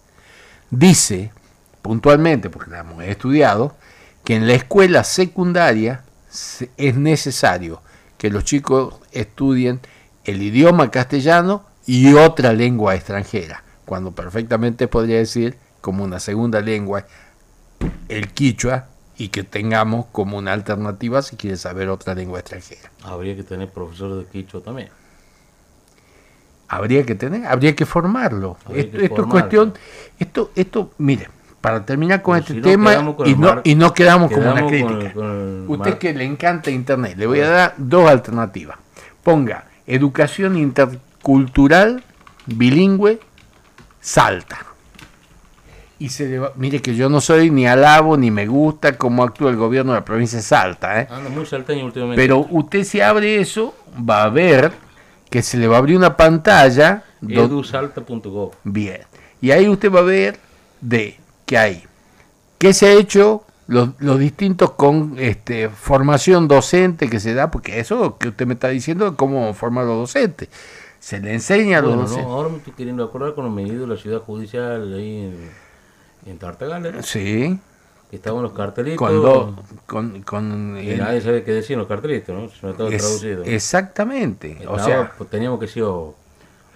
[0.70, 1.32] dice
[1.82, 3.74] puntualmente, porque la hemos estudiado,
[4.24, 6.04] que en la escuela secundaria
[6.76, 7.80] es necesario
[8.18, 9.80] que los chicos estudien
[10.24, 17.06] el idioma castellano y otra lengua extranjera, cuando perfectamente podría decir como una segunda lengua
[18.08, 22.90] el quichua y que tengamos como una alternativa si quiere saber otra lengua extranjera.
[23.02, 24.90] Habría que tener profesores de quichua también.
[26.68, 28.58] Habría que tener, habría que formarlo.
[28.74, 29.72] esto, es cuestión,
[30.18, 31.28] esto, esto, mire,
[31.60, 32.94] para terminar con este tema
[33.24, 35.12] y, no, y no quedamos, como una crítica.
[35.66, 38.78] Usted que le encanta Internet, le voy a dar dos alternativas.
[39.22, 42.02] Ponga educación intercultural
[42.46, 43.20] bilingüe
[44.00, 44.58] Salta.
[45.98, 49.50] Y se le mire que yo no soy ni alabo ni me gusta cómo actúa
[49.50, 51.00] el gobierno de la provincia de Salta.
[51.00, 51.08] ¿eh?
[51.30, 51.44] muy
[51.82, 52.14] últimamente.
[52.14, 53.74] Pero usted si abre eso,
[54.08, 54.72] va a ver
[55.28, 57.02] que se le va a abrir una pantalla.
[57.26, 58.52] Edusalta.gov.
[58.62, 59.00] Bien.
[59.40, 60.38] Y ahí usted va a ver
[60.80, 61.82] de que hay.
[62.58, 63.42] ¿Qué se ha hecho?
[63.66, 68.68] Los, distintos con este, formación docente que se da, porque eso que usted me está
[68.68, 70.48] diciendo es cómo formar los docentes.
[71.00, 72.24] Se le enseña a los docentes.
[72.24, 76.38] ahora me estoy queriendo acordar con los medidos de la ciudad judicial ahí en, en
[76.38, 77.04] Tartagal.
[77.04, 77.58] Sí.
[78.10, 79.54] estaban los cartelitos.
[79.84, 82.48] Con, con, nadie sabe qué decían los cartelitos, ¿no?
[82.48, 83.44] Se no estaba traducido.
[83.44, 84.66] Exactamente.
[84.66, 85.84] o sea, pues, teníamos que ser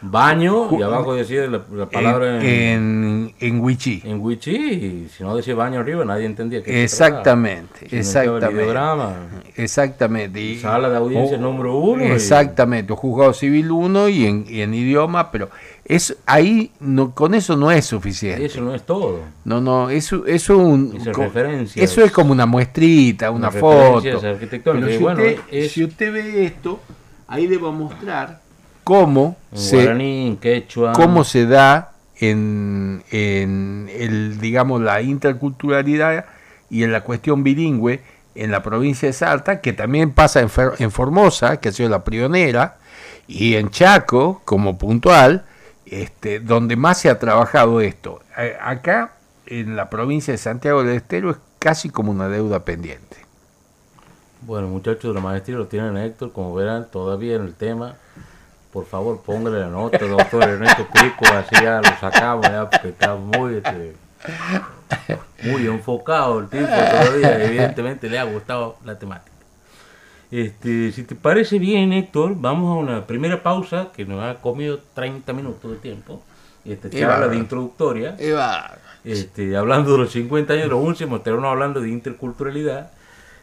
[0.03, 4.03] Baño y abajo decía la, palabra en, en, en Wichi.
[4.05, 9.53] En Wichi, y si no decía baño arriba nadie entendía qué Exactamente, exactamente.
[9.57, 10.41] exactamente.
[10.41, 12.03] Y, sala de audiencia número uno.
[12.03, 15.51] Exactamente, juzgado civil uno y en, y en idioma, pero
[15.85, 18.45] es ahí no, con eso no es suficiente.
[18.45, 19.21] Eso no es todo.
[19.45, 20.99] No, no, eso, eso, un,
[21.77, 24.01] eso es como una muestrita, una, foto.
[24.01, 26.81] si, bueno, usted, si usted ve esto,
[27.29, 28.42] ahí le va a mostrar
[28.85, 30.37] cómo, se,
[30.95, 36.27] cómo se da en, en el, digamos, la interculturalidad
[36.71, 38.01] y en la cuestión bilingüe
[38.35, 42.03] en la provincia de Salta, que también pasa en, en Formosa, que ha sido la
[42.05, 42.77] pionera,
[43.27, 45.45] y en Chaco, como puntual,
[45.85, 48.23] este, donde más se ha trabajado esto.
[48.61, 49.13] Acá,
[49.47, 53.19] en la provincia de Santiago del Estero, es casi como una deuda pendiente.
[54.41, 57.97] Bueno, muchachos de la maestría lo tienen Héctor, como verán, todavía en el tema
[58.73, 63.15] por favor póngale la nota, doctor Ernesto Pico, así ya lo sacamos ya, porque está
[63.15, 63.95] muy, este,
[65.45, 69.31] muy enfocado el tipo todavía, evidentemente le ha gustado la temática.
[70.31, 74.81] Este, si te parece bien, Héctor, vamos a una primera pausa que nos ha comido
[74.95, 76.23] 30 minutos de tiempo.
[76.65, 78.17] Este, charla de introductoria.
[79.05, 82.93] Este, hablando de los 50 años los últimos, terminamos hablando de interculturalidad.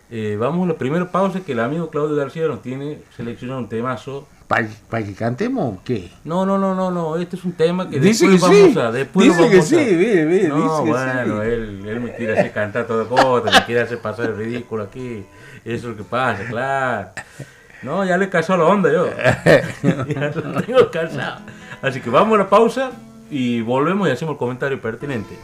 [0.09, 3.69] Eh, vamos a la primera pausa que el amigo Claudio García nos tiene seleccionado un
[3.69, 6.09] temazo ¿Para que cantemos o qué?
[6.23, 7.17] No, no, no, no, no.
[7.17, 8.79] Este es un tema que dice después que vamos sí.
[8.79, 8.91] a.
[8.91, 10.47] Después dice vamos que sí, mire, mire.
[10.47, 13.99] No, dice bueno, que él, él me quiere hacer cantar todo cosas, me quiere hacer
[13.99, 15.23] pasar el ridículo aquí.
[15.63, 17.09] Eso es lo que pasa, claro.
[17.83, 19.07] No, ya le casó la onda yo.
[20.07, 21.41] ya lo tengo cansado.
[21.83, 22.89] Así que vamos a la pausa
[23.29, 25.37] y volvemos y hacemos el comentario pertinente.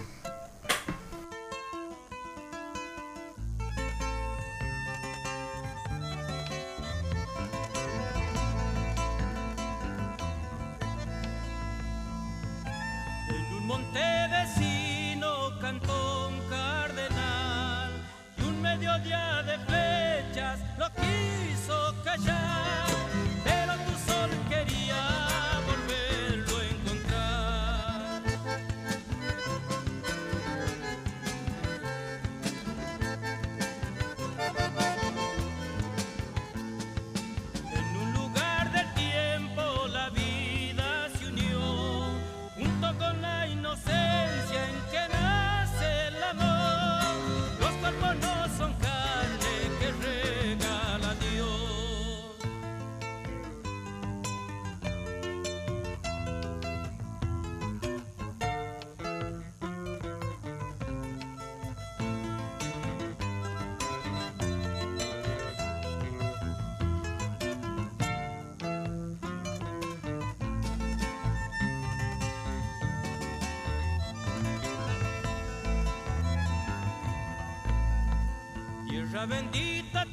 [79.23, 80.03] bendita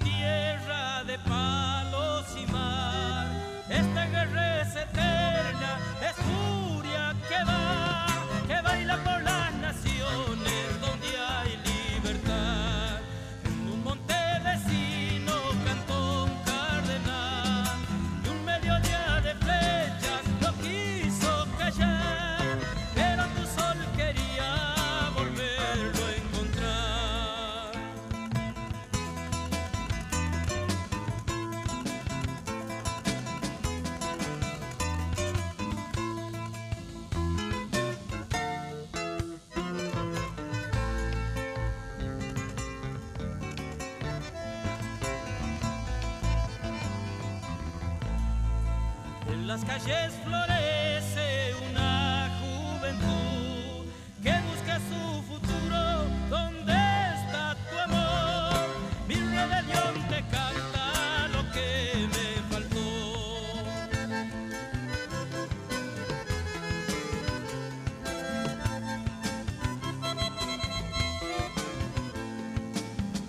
[49.52, 53.84] las calles florece una juventud
[54.22, 56.06] que busca su futuro.
[56.30, 58.66] ¿Dónde está tu amor?
[59.06, 62.88] Mi rebelión te canta lo que me faltó.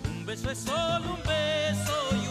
[0.10, 2.23] Un beso es solo un beso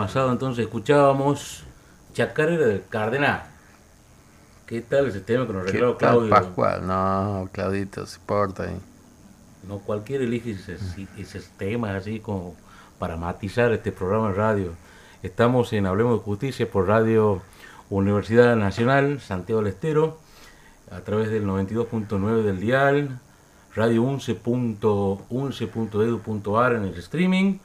[0.00, 1.64] pasado entonces, escuchábamos
[2.14, 3.42] Chacarera del Cardenal.
[4.66, 6.30] ¿Qué tal ese tema que nos ¿Qué regaló Claudio?
[6.30, 6.86] Pascual?
[6.86, 8.76] No, Claudito, se porta ahí.
[9.66, 10.78] No cualquiera elige ese-
[11.18, 12.54] esos temas así como
[12.98, 14.72] para matizar este programa de radio.
[15.22, 17.40] Estamos en Hablemos de Justicia por Radio
[17.90, 20.18] Universidad Nacional Santiago del Estero,
[20.92, 23.18] a través del 92.9 del dial,
[23.74, 27.58] radio 11.11.edu.ar en el streaming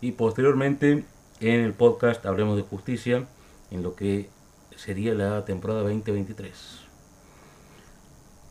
[0.00, 1.04] y posteriormente
[1.40, 3.24] en el podcast Hablemos de Justicia
[3.70, 4.28] en lo que
[4.76, 6.80] sería la temporada 2023.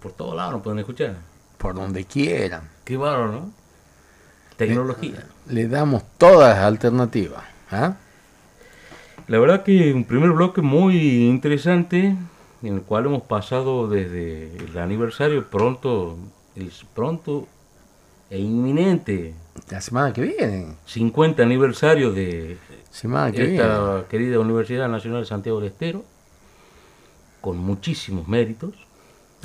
[0.02, 1.18] Por todos lados nos pueden escuchar.
[1.58, 2.70] Por donde quieran.
[2.84, 3.52] Qué bárbaro, ¿no?
[4.58, 5.26] Tecnología.
[5.48, 7.44] Le damos todas las alternativas.
[7.72, 7.96] ¿ah?
[9.28, 12.16] La verdad que un primer bloque muy interesante
[12.62, 16.18] en el cual hemos pasado desde el aniversario pronto,
[16.56, 17.48] el pronto
[18.30, 19.34] e inminente
[19.70, 20.76] La semana que viene.
[20.86, 22.58] 50 aniversario de
[22.92, 24.04] Semana que esta viene.
[24.10, 26.04] querida Universidad Nacional de Santiago del Estero,
[27.42, 28.74] con muchísimos méritos,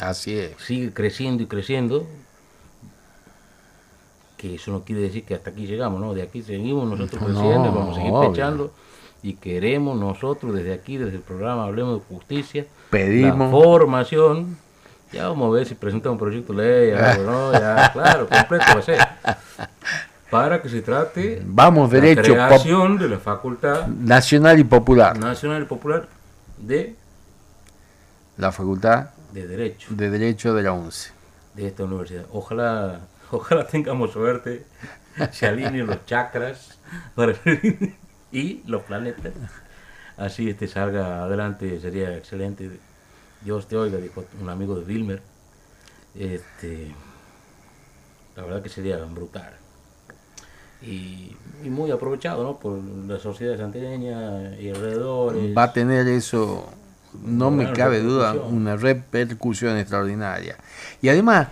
[0.00, 0.52] Así es.
[0.58, 2.06] sigue creciendo y creciendo,
[4.36, 6.14] que eso no quiere decir que hasta aquí llegamos, ¿no?
[6.14, 8.30] De aquí seguimos nosotros No, creciendo y vamos a seguir obvio.
[8.32, 8.72] pechando
[9.22, 13.38] y queremos nosotros desde aquí, desde el programa Hablemos de Justicia, Pedimos.
[13.38, 14.58] la formación,
[15.12, 17.52] ya vamos a ver si presenta un proyecto de ley, algo, ¿no?
[17.52, 18.98] Ya, claro, completo va a ser.
[20.34, 22.34] Para que se trate Vamos la derecho.
[22.34, 25.16] pop- creación de la Facultad nacional y popular.
[25.16, 26.08] Nacional y Popular
[26.58, 26.96] de,
[28.36, 31.12] La Facultad de Derecho de Derecho de la UNCE.
[31.54, 32.24] de esta universidad.
[32.32, 32.98] Ojalá,
[33.30, 34.66] ojalá tengamos suerte,
[35.30, 36.78] se alineen los chakras
[37.14, 37.34] para-
[38.32, 39.32] y los planetas.
[40.16, 42.70] Así este salga adelante, sería excelente.
[43.40, 45.22] Dios te oiga, dijo un amigo de Wilmer.
[46.18, 46.92] Este,
[48.34, 49.52] la verdad que sería brutal.
[50.86, 52.58] Y, y muy aprovechado ¿no?
[52.58, 52.78] por
[53.08, 55.56] la sociedad santiagueña y alrededores.
[55.56, 56.68] Va a tener eso
[57.22, 60.56] no me cabe duda, una repercusión extraordinaria.
[61.00, 61.48] Y además,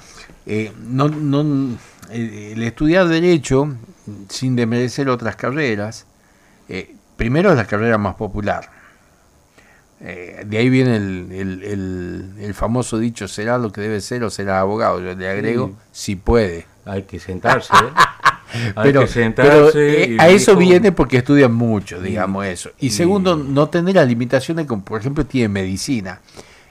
[0.46, 1.76] eh, no, no,
[2.10, 3.74] el estudiar derecho,
[4.28, 6.06] sin desmerecer otras carreras,
[6.68, 8.70] eh, primero es la carrera más popular.
[10.00, 14.58] Eh, de ahí viene el, el, famoso dicho, será lo que debe ser o será
[14.58, 15.00] abogado.
[15.00, 16.66] Yo le agrego, si puede.
[16.84, 17.72] Hay que sentarse.
[18.82, 19.04] pero,
[19.74, 22.70] eh, a eso viene porque estudian mucho, digamos eso.
[22.78, 26.20] Y segundo, no tener las limitaciones como por ejemplo tiene medicina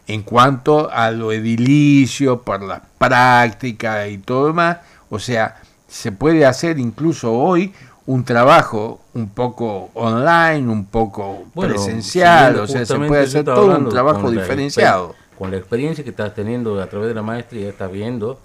[0.08, 4.78] en cuanto a lo edilicio, por la práctica y todo demás.
[5.10, 7.74] O sea, se puede hacer incluso hoy
[8.06, 13.90] un trabajo un poco online, un poco presencial, o sea, se puede hacer todo un
[13.90, 15.16] trabajo diferenciado.
[15.38, 18.40] con la experiencia que estás teniendo a través de la maestría, estás viendo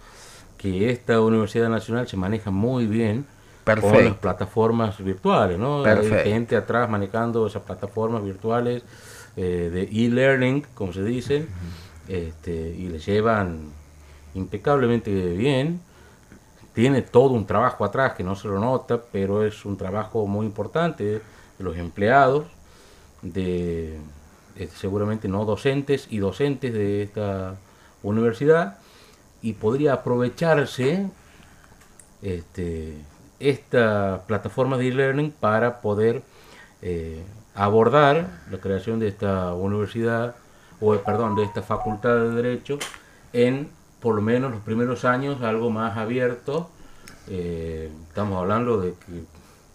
[0.73, 3.27] que esta Universidad Nacional se maneja muy bien
[3.65, 5.85] con las plataformas virtuales, ¿no?
[5.85, 8.83] Hay gente atrás manejando esas plataformas virtuales
[9.37, 11.47] eh, de e-learning, como se dice,
[12.09, 13.71] este, y le llevan
[14.35, 15.81] impecablemente bien.
[16.75, 20.47] Tiene todo un trabajo atrás que no se lo nota, pero es un trabajo muy
[20.47, 21.21] importante de
[21.59, 22.45] los empleados,
[23.23, 23.99] de,
[24.75, 27.57] seguramente no docentes y docentes de esta
[28.03, 28.79] universidad,
[29.47, 31.09] y podría aprovecharse
[32.21, 32.95] este,
[33.39, 36.23] esta plataforma de e-learning para poder
[36.83, 37.23] eh,
[37.55, 40.35] abordar la creación de esta universidad,
[40.81, 42.81] o perdón, de esta facultad de Derecho
[43.33, 43.69] en
[44.01, 46.69] por lo menos los primeros años algo más abierto.
[47.29, 49.23] Eh, estamos hablando de que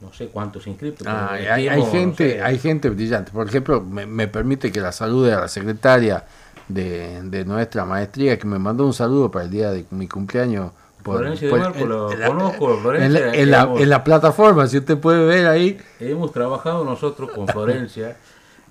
[0.01, 1.05] no sé cuántos inscritos.
[1.07, 3.31] Ah, hay, gente, hay gente brillante.
[3.31, 6.25] Por ejemplo, me, permite que la salude a la secretaria
[6.67, 10.71] de, nuestra maestría que me mandó un saludo para el día de mi cumpleaños.
[11.03, 13.33] Florencia de Marco, lo conozco, Florencia.
[13.33, 15.79] En la, en la plataforma, si usted puede ver ahí.
[15.99, 18.17] Hemos trabajado nosotros con Florencia.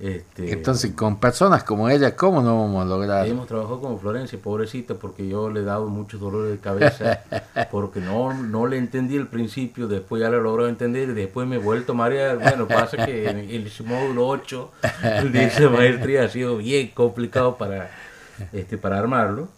[0.01, 3.26] Este, Entonces, con personas como ella, ¿cómo no vamos a lograr?
[3.26, 7.22] Hemos trabajado con Florencia, pobrecita, porque yo le he dado muchos dolores de cabeza,
[7.70, 11.57] porque no, no le entendí el principio, después ya lo logró entender y después me
[11.57, 12.38] he vuelto a marear.
[12.38, 14.70] Bueno, pasa que en el módulo 8
[15.32, 17.90] de esa maestría ha sido bien complicado para,
[18.55, 19.48] este, para armarlo.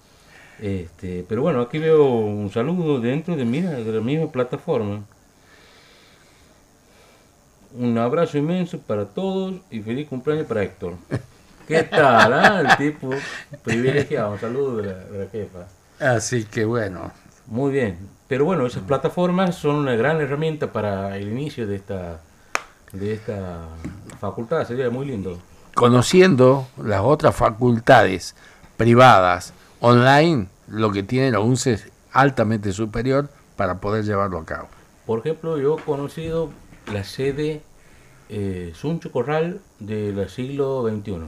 [0.61, 5.05] Este, pero bueno, aquí veo un saludo dentro de, mira, de la misma plataforma.
[7.75, 10.95] Un abrazo inmenso para todos y feliz cumpleaños para Héctor.
[11.67, 12.33] ¿Qué tal?
[12.33, 12.61] Ah?
[12.61, 13.11] El tipo
[13.63, 14.33] privilegiado.
[14.33, 15.67] Un saludo de la, jefa.
[15.99, 17.13] Así que bueno.
[17.47, 17.99] Muy bien.
[18.29, 22.21] Pero bueno, esas plataformas son una gran herramienta para el inicio de esta,
[22.93, 23.69] de esta
[24.21, 24.67] facultad.
[24.67, 25.39] Sería muy lindo.
[25.75, 28.35] Conociendo las otras facultades
[28.77, 34.69] privadas online, lo que tiene la UNCE es altamente superior para poder llevarlo a cabo.
[35.07, 36.51] Por ejemplo, yo he conocido
[36.91, 37.63] la sede
[38.29, 41.21] eh, Suncho Corral del siglo XXI.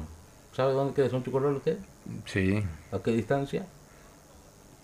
[0.53, 1.79] ¿Sabe dónde queda Suncho Corral usted?
[2.27, 2.63] Sí.
[2.93, 3.67] ¿A qué distancia?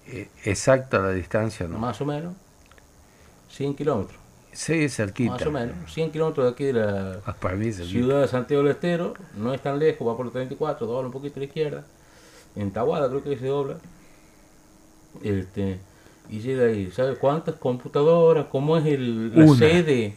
[0.07, 1.79] Eh, exacta la distancia, ¿no?
[1.79, 2.35] Más o menos.
[3.51, 4.19] 100 kilómetros.
[4.53, 5.33] Sí, cerquita.
[5.33, 5.93] Más o menos.
[5.93, 7.37] 100 kilómetros de aquí de la ah,
[7.71, 9.15] ciudad de Santiago del Estero.
[9.37, 11.85] No es tan lejos, va por el 34, dobla un poquito a la izquierda.
[12.57, 13.77] En Tahuada creo que se dobla.
[15.23, 15.79] Este,
[16.29, 16.91] y llega ahí.
[16.91, 18.47] ¿Sabe cuántas computadoras?
[18.47, 20.17] ¿Cómo es el, la sede?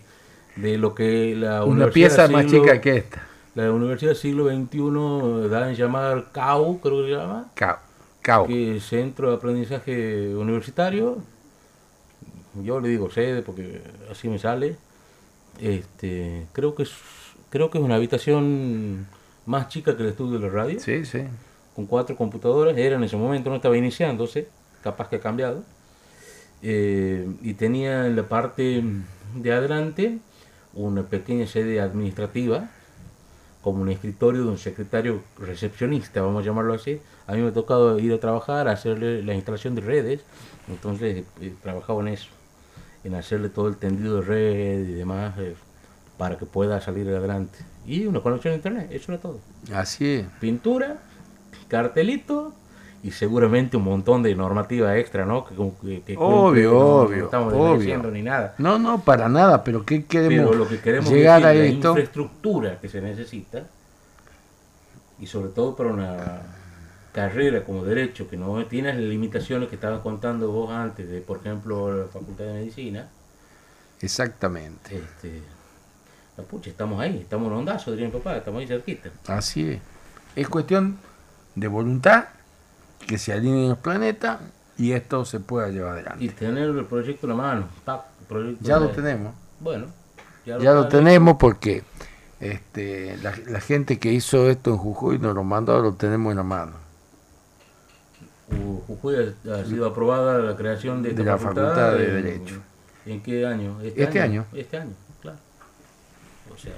[0.55, 3.27] De lo que la Una pieza más chica que esta.
[3.55, 7.51] La Universidad del Siglo XXI da en llamar CAU, creo que se llama.
[7.53, 7.77] CAU.
[8.21, 8.47] CAU.
[8.47, 11.17] Que es Centro de Aprendizaje Universitario.
[12.63, 13.81] Yo le digo sede porque
[14.11, 14.75] así me sale.
[15.59, 16.91] Este, creo que es
[17.53, 19.05] creo que es una habitación
[19.45, 20.79] más chica que el estudio de la radio.
[20.79, 21.19] Sí, sí.
[21.75, 22.75] Con cuatro computadoras.
[22.75, 24.47] Era en ese momento, no estaba iniciándose,
[24.81, 25.63] capaz que ha cambiado.
[26.63, 28.83] Eh, y tenía en la parte
[29.35, 30.17] de adelante
[30.73, 32.69] una pequeña sede administrativa,
[33.61, 36.99] como un escritorio de un secretario recepcionista, vamos a llamarlo así.
[37.27, 40.21] A mí me ha tocado ir a trabajar, a hacerle la instalación de redes,
[40.67, 42.29] entonces eh, trabajaba en eso,
[43.03, 45.55] en hacerle todo el tendido de red y demás eh,
[46.17, 47.59] para que pueda salir adelante.
[47.85, 49.39] Y una conexión a internet, eso era todo.
[49.73, 50.25] Así es.
[50.41, 50.97] Pintura,
[51.69, 52.53] cartelito
[53.03, 55.45] y seguramente un montón de normativa extra, ¿no?
[55.45, 55.55] Que,
[56.17, 57.17] obvio, obvio.
[57.17, 58.55] No estamos diciendo ni nada.
[58.57, 60.51] No, no, para nada, pero ¿qué queremos?
[60.51, 63.63] Pero lo que queremos llegar es a la infraestructura que se necesita
[65.19, 66.41] y sobre todo para una
[67.11, 71.39] carrera como derecho que no tiene las limitaciones que estabas contando vos antes de, por
[71.39, 73.09] ejemplo, la Facultad de Medicina.
[73.99, 74.95] Exactamente.
[74.95, 75.41] Este,
[76.37, 79.09] la pucha, estamos ahí, estamos en ondazo, diría mi papá, estamos ahí cerquita.
[79.27, 79.81] Así es.
[80.37, 80.97] Es cuestión
[81.53, 82.27] de voluntad
[83.05, 84.39] que se alineen los planetas
[84.77, 86.23] y esto se pueda llevar adelante.
[86.23, 87.67] Y tener el proyecto en la mano.
[88.61, 89.33] ya lo tenemos.
[89.59, 89.87] Bueno,
[90.45, 91.83] ya, lo, tenemos porque
[92.39, 96.43] Este, la, gente que hizo esto en Jujuy nos lo mandó, lo tenemos en la
[96.43, 96.73] mano.
[98.87, 102.61] Jujuy ha, sido aprobada la creación de, la facultad, de Derecho.
[103.05, 103.79] ¿En qué año?
[103.81, 105.37] Este, este año, Este año, claro.
[106.53, 106.73] O sea,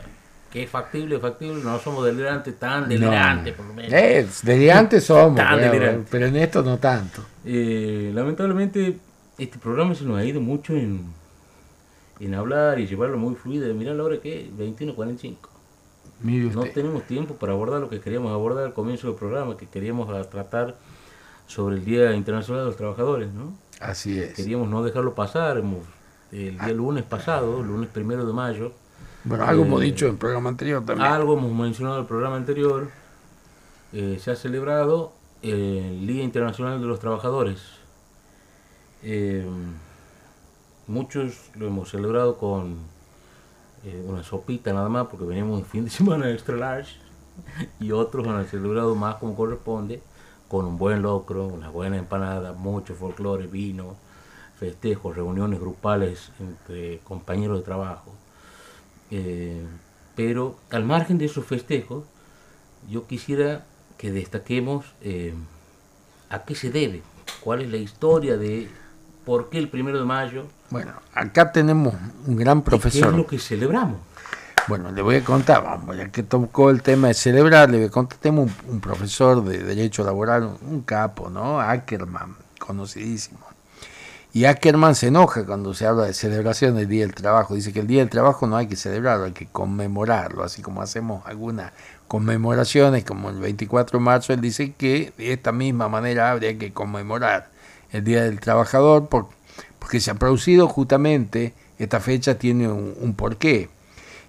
[0.56, 3.92] que es factible, factible, no somos delirantes, tan delirantes por lo menos.
[3.92, 5.38] Eh, delirantes somos,
[6.10, 7.26] pero, en esto no tanto.
[7.44, 8.98] Eh, lamentablemente,
[9.38, 11.08] este programa se nos ha ido mucho en,
[12.22, 13.74] en hablar y llevarlo muy fluido.
[13.74, 15.36] Mirá la hora que es, 21.45.
[16.54, 20.08] No tenemos tiempo para abordar lo que queríamos abordar al comienzo del programa, que queríamos
[20.30, 20.78] tratar
[21.48, 23.58] sobre el Día Internacional de los Trabajadores, ¿no?
[23.82, 24.34] Así es.
[24.34, 25.62] Queríamos no dejarlo pasar.
[26.32, 28.72] El día lunes pasado, lunes primero de mayo.
[29.26, 31.12] Bueno, algo hemos eh, dicho en el programa anterior también.
[31.12, 32.92] Algo hemos mencionado en el programa anterior.
[33.92, 37.60] Eh, se ha celebrado el Día Internacional de los Trabajadores.
[39.02, 39.44] Eh,
[40.86, 42.78] muchos lo hemos celebrado con
[44.08, 46.96] una sopita nada más, porque venimos un fin de semana extra large.
[47.80, 50.04] Y otros han celebrado más como corresponde,
[50.48, 53.96] con un buen locro, una buena empanada, mucho folclore, vino,
[54.60, 58.14] festejos, reuniones grupales entre compañeros de trabajo.
[59.12, 59.64] Eh,
[60.16, 62.06] pero al margen de esos festejos,
[62.90, 63.66] yo quisiera
[63.98, 65.34] que destaquemos eh,
[66.30, 67.02] a qué se debe,
[67.42, 68.70] cuál es la historia de
[69.26, 70.46] por qué el primero de mayo.
[70.70, 71.94] Bueno, acá tenemos
[72.28, 73.02] un gran profesor.
[73.02, 74.00] ¿Qué es lo que celebramos?
[74.68, 77.88] Bueno, le voy a contar, vamos, ya que tocó el tema de celebrar, le voy
[77.88, 81.60] a contar, tenemos un, un profesor de Derecho Laboral, un capo, ¿no?
[81.60, 83.55] Ackerman, conocidísimo.
[84.36, 87.56] Y Ackerman se enoja cuando se habla de celebración del Día del Trabajo.
[87.56, 90.82] Dice que el Día del Trabajo no hay que celebrarlo, hay que conmemorarlo, así como
[90.82, 91.72] hacemos algunas
[92.10, 96.74] conmemoraciones, como el 24 de marzo, él dice que de esta misma manera habría que
[96.74, 97.48] conmemorar
[97.94, 103.70] el Día del Trabajador porque se ha producido justamente, esta fecha tiene un, un porqué,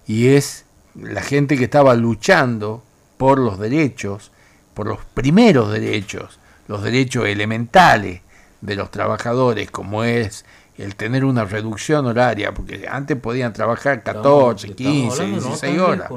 [0.07, 0.63] y es
[0.95, 2.81] la gente que estaba luchando
[3.17, 4.31] por los derechos,
[4.73, 6.39] por los primeros derechos,
[6.69, 8.21] los derechos elementales,
[8.61, 10.45] de los trabajadores, como es
[10.77, 16.09] el tener una reducción horaria, porque antes podían trabajar 14, 15, 16 horas.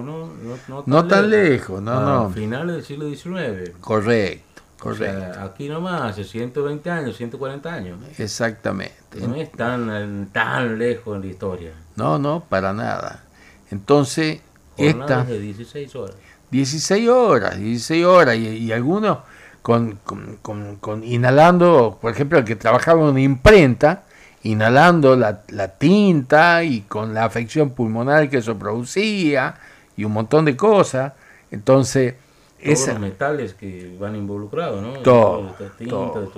[0.86, 2.30] no, tan, lejos, no, no.
[2.30, 3.70] Finales del siglo XIX.
[3.80, 5.40] Correcto, correcto.
[5.40, 7.98] aquí nomás, hace 120 años, 140 años.
[8.18, 8.94] Exactamente.
[9.20, 11.72] No es tan, tan lejos en la historia.
[11.96, 13.24] No, no, para nada.
[13.70, 14.40] Entonces,
[14.76, 15.24] esta...
[15.24, 16.16] de 16 horas.
[16.50, 19.18] 16 horas, 16 horas, y, y algunos
[19.62, 24.04] con, con, con, inhalando, por ejemplo, el que trabajaba en una imprenta,
[24.42, 29.56] inhalando la, la, tinta y con la afección pulmonar que eso producía
[29.96, 31.12] y un montón de cosas.
[31.50, 32.14] Entonces,
[32.62, 34.92] todos los metales que van involucrados, ¿no?
[35.00, 35.54] Todo,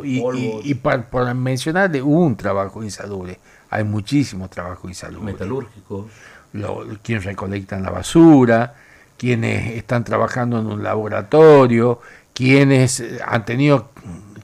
[0.02, 0.22] Y,
[0.64, 3.38] y, por, mencionar de un trabajo insalubre,
[3.70, 5.34] hay muchísimos trabajos insalubres.
[5.34, 6.06] Metalúrgicos.
[7.02, 8.74] Quienes recolectan la basura,
[9.16, 12.00] quienes están trabajando en un laboratorio,
[12.34, 13.90] quienes eh, han tenido,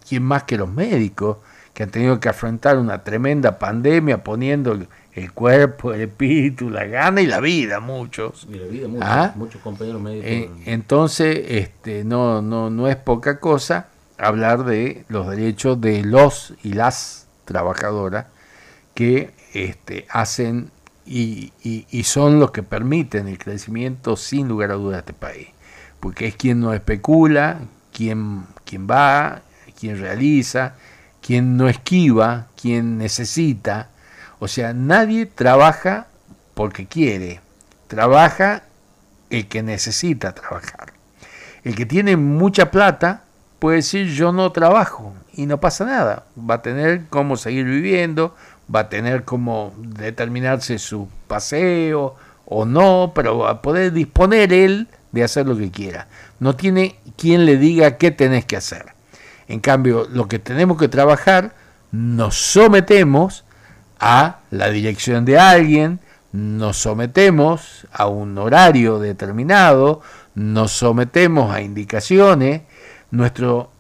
[0.09, 1.39] quién más que los médicos,
[1.75, 4.79] que han tenido que afrontar una tremenda pandemia poniendo
[5.19, 8.47] el cuerpo, el espíritu, la gana y la vida, muchos.
[8.51, 9.33] Y la vida, muchos, ¿Ah?
[9.37, 10.27] muchos compañeros médicos.
[10.29, 16.55] Eh, entonces, este, no, no, no es poca cosa hablar de los derechos de los
[16.63, 18.27] y las trabajadoras
[18.95, 20.71] que este, hacen
[21.07, 25.13] y, y, y, son los que permiten el crecimiento sin lugar a dudas de este
[25.15, 25.49] país.
[26.01, 27.61] Porque es quien no especula,
[27.99, 29.43] quien, va,
[29.79, 30.75] quien realiza,
[31.21, 33.89] quien no esquiva, quien necesita.
[34.39, 36.07] O sea, nadie trabaja
[36.55, 37.41] porque quiere,
[37.89, 38.63] trabaja
[39.31, 40.93] el que necesita trabajar.
[41.65, 43.25] El que tiene mucha plata
[43.59, 46.25] puede decir yo no trabajo y no pasa nada.
[46.39, 48.37] Va a tener cómo seguir viviendo,
[48.73, 54.87] va a tener cómo determinarse su paseo o no, pero va a poder disponer él
[55.13, 56.09] de hacer lo que quiera.
[56.41, 58.87] No tiene quien le diga qué tenés que hacer.
[59.49, 61.55] En cambio, lo que tenemos que trabajar,
[61.91, 63.45] nos sometemos
[63.99, 66.01] a la dirección de alguien,
[66.33, 70.03] nos sometemos a un horario determinado,
[70.35, 72.63] nos sometemos a indicaciones,
[73.11, 73.71] nuestro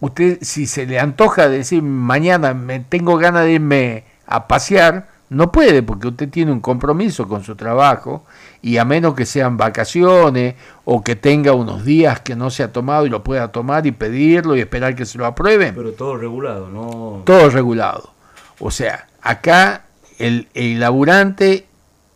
[0.00, 5.52] usted si se le antoja decir mañana me tengo ganas de irme a pasear, no
[5.52, 8.24] puede porque usted tiene un compromiso con su trabajo
[8.62, 12.72] y a menos que sean vacaciones o que tenga unos días que no se ha
[12.72, 15.76] tomado y lo pueda tomar y pedirlo y esperar que se lo aprueben.
[15.76, 17.22] Pero todo regulado, ¿no?
[17.24, 18.12] Todo regulado.
[18.58, 19.84] O sea, acá
[20.18, 21.66] el, el laburante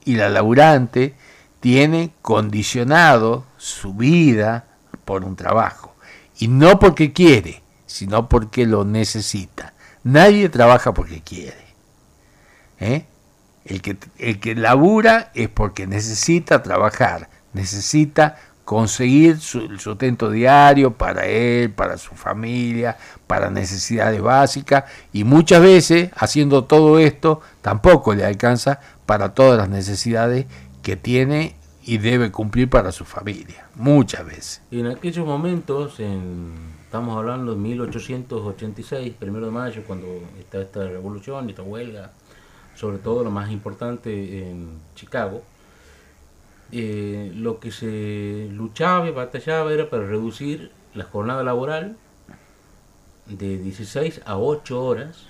[0.04, 1.14] y la laburante
[1.60, 4.64] tiene condicionado su vida
[5.04, 5.94] por un trabajo.
[6.40, 9.72] Y no porque quiere, sino porque lo necesita.
[10.02, 11.63] Nadie trabaja porque quiere.
[12.80, 13.06] ¿Eh?
[13.64, 20.92] El que, el que labura es porque necesita trabajar, necesita conseguir su, el sustento diario
[20.92, 22.96] para él, para su familia,
[23.26, 29.68] para necesidades básicas y muchas veces haciendo todo esto tampoco le alcanza para todas las
[29.68, 30.46] necesidades
[30.82, 31.56] que tiene
[31.86, 34.62] y debe cumplir para su familia, muchas veces.
[34.70, 36.52] Y en aquellos momentos, en,
[36.84, 40.06] estamos hablando de 1886, primero de mayo, cuando
[40.38, 42.12] está esta revolución, esta huelga,
[42.74, 45.42] sobre todo lo más importante en Chicago,
[46.72, 51.96] eh, lo que se luchaba y batallaba era para reducir la jornada laboral
[53.26, 55.26] de 16 a 8 horas.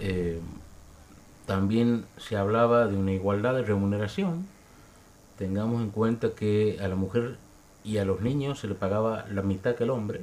[0.00, 0.40] Eh,
[1.46, 4.46] también se hablaba de una igualdad de remuneración.
[5.38, 7.36] Tengamos en cuenta que a la mujer
[7.84, 10.22] y a los niños se le pagaba la mitad que al hombre,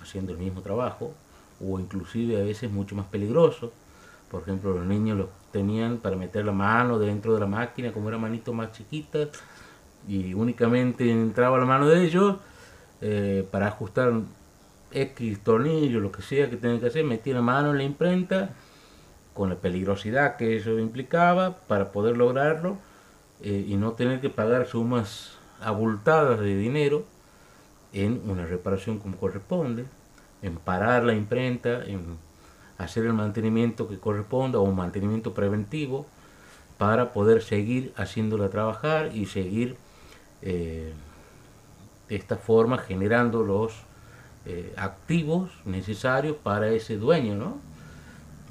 [0.00, 1.12] haciendo el mismo trabajo,
[1.60, 3.72] o inclusive a veces mucho más peligroso.
[4.34, 8.08] Por ejemplo, los niños los tenían para meter la mano dentro de la máquina, como
[8.08, 9.28] era manito más chiquita,
[10.08, 12.38] y únicamente entraba la mano de ellos
[13.00, 14.12] eh, para ajustar
[14.90, 18.50] X tornillo, lo que sea que tengan que hacer, metían la mano en la imprenta,
[19.34, 22.76] con la peligrosidad que eso implicaba, para poder lograrlo
[23.40, 27.04] eh, y no tener que pagar sumas abultadas de dinero
[27.92, 29.84] en una reparación como corresponde,
[30.42, 32.18] en parar la imprenta, en
[32.78, 36.06] hacer el mantenimiento que corresponda o un mantenimiento preventivo
[36.78, 39.76] para poder seguir haciéndola trabajar y seguir
[40.42, 40.92] eh,
[42.08, 43.72] de esta forma generando los
[44.46, 47.56] eh, activos necesarios para ese dueño, ¿no?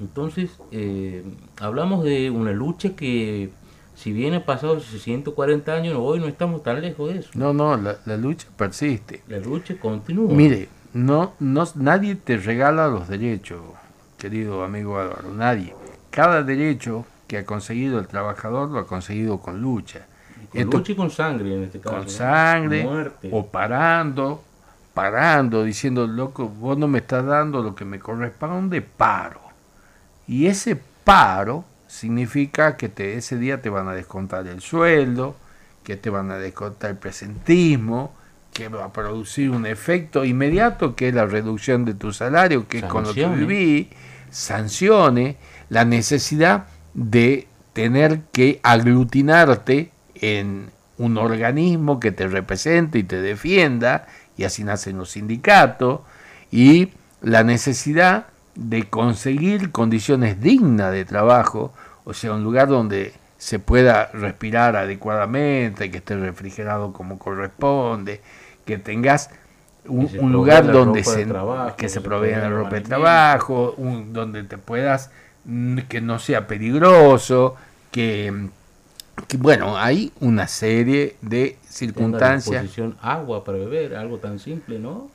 [0.00, 1.22] Entonces, eh,
[1.60, 3.50] hablamos de una lucha que,
[3.94, 7.30] si bien ha pasado 140 años, hoy no estamos tan lejos de eso.
[7.34, 9.22] No, no, la, la lucha persiste.
[9.28, 10.32] La lucha continúa.
[10.32, 13.60] Mire, no, no, nadie te regala los derechos
[14.24, 15.74] querido amigo Álvaro, nadie.
[16.08, 20.06] Cada derecho que ha conseguido el trabajador lo ha conseguido con lucha.
[20.50, 21.94] Con lucha y con sangre en este caso.
[21.94, 22.88] Con sangre
[23.30, 24.42] o parando,
[24.94, 29.42] parando, diciendo, loco, vos no me estás dando lo que me corresponde, paro.
[30.26, 35.36] Y ese paro significa que te, ese día te van a descontar el sueldo,
[35.82, 38.14] que te van a descontar el presentismo,
[38.54, 42.78] que va a producir un efecto inmediato que es la reducción de tu salario, que
[42.78, 43.90] es con lo que viví,
[44.34, 45.36] sancione
[45.68, 54.06] la necesidad de tener que aglutinarte en un organismo que te represente y te defienda,
[54.36, 56.00] y así nacen los sindicatos,
[56.50, 56.90] y
[57.22, 58.26] la necesidad
[58.56, 61.72] de conseguir condiciones dignas de trabajo,
[62.04, 68.20] o sea, un lugar donde se pueda respirar adecuadamente, que esté refrigerado como corresponde,
[68.64, 69.30] que tengas
[69.86, 71.26] un, lugar donde se,
[71.76, 75.10] que se provea la ropa de trabajo, un, donde te puedas,
[75.44, 77.56] mm, que no sea peligroso,
[77.90, 78.48] que,
[79.38, 82.64] bueno, hay una serie de circunstancias.
[83.00, 85.12] agua para beber, algo tan simple, ¿no?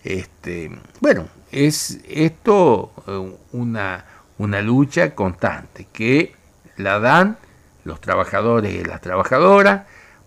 [0.04, 0.70] Este,
[1.00, 4.04] bueno, es esto eh, una,
[4.38, 6.34] una lucha constante que
[6.76, 7.36] la dan
[7.84, 9.82] los trabajadores y las trabajadoras,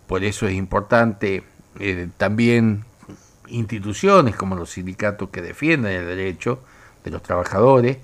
[0.07, 1.43] por eso es importante
[1.79, 2.83] eh, también
[3.47, 6.59] instituciones como los sindicatos que defienden el derecho
[7.03, 7.97] de los trabajadores,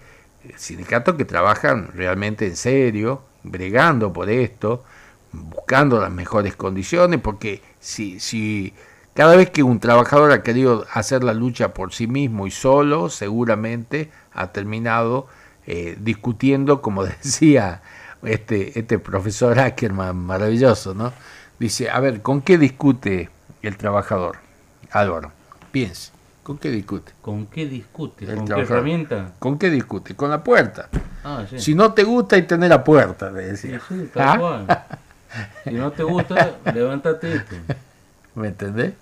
[0.55, 4.83] sindicatos que trabajan realmente en serio, bregando por esto,
[5.31, 8.73] buscando las mejores condiciones, porque si, si
[9.13, 13.09] cada vez que un trabajador ha querido hacer la lucha por sí mismo y solo,
[13.09, 15.27] seguramente ha terminado
[15.65, 17.81] eh, discutiendo, como decía
[18.23, 21.13] este, este profesor Ackerman, maravilloso, ¿no?
[21.59, 23.29] Dice, a ver, ¿con qué discute
[23.61, 24.37] el trabajador?
[24.91, 25.31] Álvaro,
[25.71, 26.11] piense,
[26.43, 27.11] ¿con qué discute?
[27.21, 28.25] ¿Con qué discute?
[28.25, 28.77] El ¿Con qué trabajador.
[28.77, 29.31] herramienta?
[29.39, 30.15] ¿Con qué discute?
[30.15, 30.89] Con la puerta.
[31.23, 31.59] Ah, sí.
[31.59, 33.81] Si no te gusta, que tener la puerta, le Sí, decía.
[33.87, 34.37] sí, tal ¿Ah?
[34.39, 34.85] cual.
[35.65, 37.35] Si no te gusta, levántate.
[37.35, 37.61] este.
[38.35, 38.93] ¿Me entendés?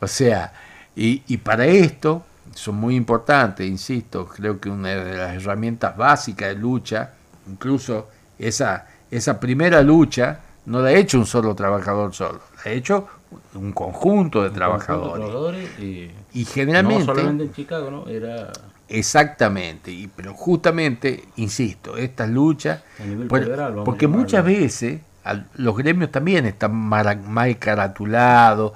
[0.00, 0.52] O sea,
[0.96, 6.48] y, y para esto son muy importantes, insisto, creo que una de las herramientas básicas
[6.48, 7.12] de lucha,
[7.48, 12.74] incluso esa, esa primera lucha, no la ha hecho un solo trabajador solo, la ha
[12.74, 13.06] hecho
[13.54, 15.26] un conjunto de trabajadores.
[15.26, 17.00] Trabajadores y Y generalmente...
[17.06, 18.08] no solamente en Chicago, ¿no?
[18.08, 18.52] Era
[18.88, 22.82] Exactamente, y, pero justamente, insisto, estas luchas,
[23.28, 23.82] por- federal.
[23.84, 25.00] porque muchas veces
[25.56, 28.72] los gremios también están mal caratulados,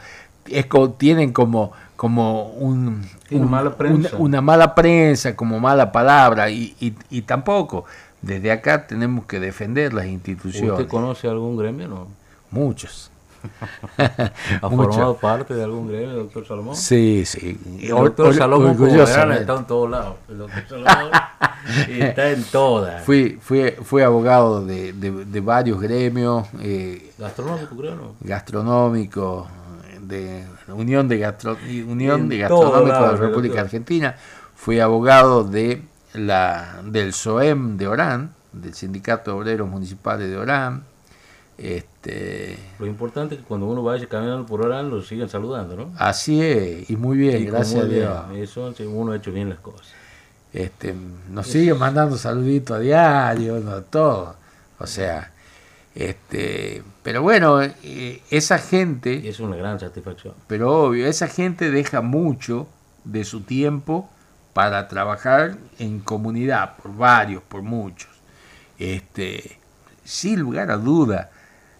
[0.46, 0.66] es
[0.98, 3.74] tienen como, como un, mala
[4.18, 7.84] una mala prensa, como mala palabra, y, y, y tampoco.
[8.20, 10.72] Desde acá tenemos que defender las instituciones.
[10.72, 11.88] ¿Usted conoce algún gremio?
[11.88, 12.06] No?
[12.50, 13.10] Muchos.
[13.98, 16.76] ¿Ha formado parte de algún gremio, doctor Salomón?
[16.76, 17.58] Sí, sí.
[17.80, 19.40] El Or- doctor or- Salomón, orgullosamente.
[19.42, 20.14] está en todos lados.
[20.28, 21.10] El doctor Salomón
[21.88, 23.04] está en todas.
[23.04, 28.14] Fui, fui, fui abogado de, de- de varios gremios eh, Gastronómico, creo, ¿no?
[28.20, 29.46] gastronómicos,
[30.00, 33.64] de Unión de, Gastro- Unión En de Gastronómicos de la República doctor.
[33.64, 34.16] Argentina.
[34.54, 35.82] Fui abogado de
[36.14, 40.84] la, del SOEM de Orán, del Sindicato de Obreros Municipales de Orán.
[41.62, 45.92] Este, Lo importante es que cuando uno vaya caminando por Orán lo sigan saludando, ¿no?
[45.96, 48.18] así es, y muy bien, Y gracias a Dios.
[48.34, 49.92] Eso, uno ha hecho bien las cosas.
[50.52, 50.92] Este,
[51.30, 54.34] nos sigue mandando saluditos a diario, no, todo.
[54.80, 55.30] O sea,
[55.94, 60.34] este, pero bueno, eh, esa gente, Es una gran satisfacción.
[60.48, 62.66] pero obvio, esa gente deja mucho
[63.04, 64.10] de su tiempo
[64.52, 68.10] para trabajar en comunidad, por varios, por muchos.
[68.80, 69.58] Este,
[70.02, 71.30] sin lugar a duda,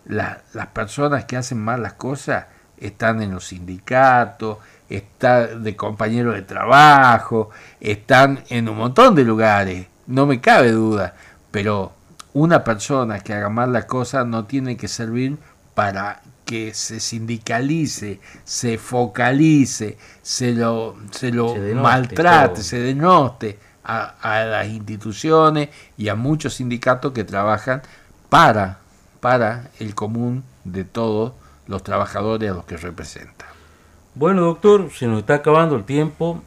[0.07, 2.47] la- las personas que hacen mal las cosas
[2.79, 7.51] están en los sindicatos, están de compañeros de trabajo,
[7.81, 11.15] están en un montón de lugares, no me cabe duda,
[11.51, 11.93] pero
[12.35, 15.39] una persona que haga mal las cosas no tiene que servir
[15.75, 22.63] para que se sindicalice, se focalice, se lo, se lo Se maltrate, todo.
[22.63, 27.83] se denoste a, a las instituciones y a muchos sindicatos que trabajan
[28.29, 28.79] para,
[29.23, 31.33] para el común de todos
[31.69, 33.49] los trabajadores a los que representan.
[34.17, 36.43] Bueno, doctor, se nos está acabando el tiempo.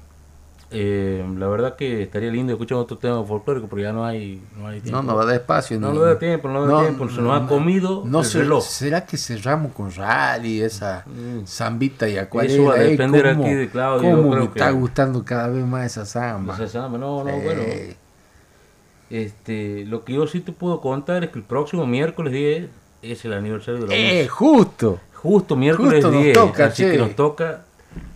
[0.72, 4.68] Eh, la verdad que estaría lindo escuchar otro tema folclórico, pero ya no hay, no
[4.68, 5.02] hay tiempo.
[5.02, 5.80] No, no va a dar espacio.
[5.80, 8.26] No ni- nos da tiempo, no nos da tiempo, se nos ha comido no el
[8.26, 8.62] sé, reloj.
[8.66, 11.46] ¿Será que cerramos con rally, esa Mm.
[11.48, 12.54] zambita y acuarela?
[12.54, 12.90] Eso va a eh?
[12.90, 16.06] depender ¿Cómo- aquí de Claudio, ¿Cómo me creo está que- gustando cada vez más esa
[16.06, 16.58] zamba?
[16.58, 17.62] No se sabe, no, no, Eh, bueno.
[19.10, 22.70] Este, lo que yo sí te puedo contar es que el próximo miércoles 10
[23.04, 25.00] es el aniversario de la eh, justo.
[25.14, 26.92] Justo miércoles justo nos 10, toca, así che.
[26.94, 27.62] que nos toca.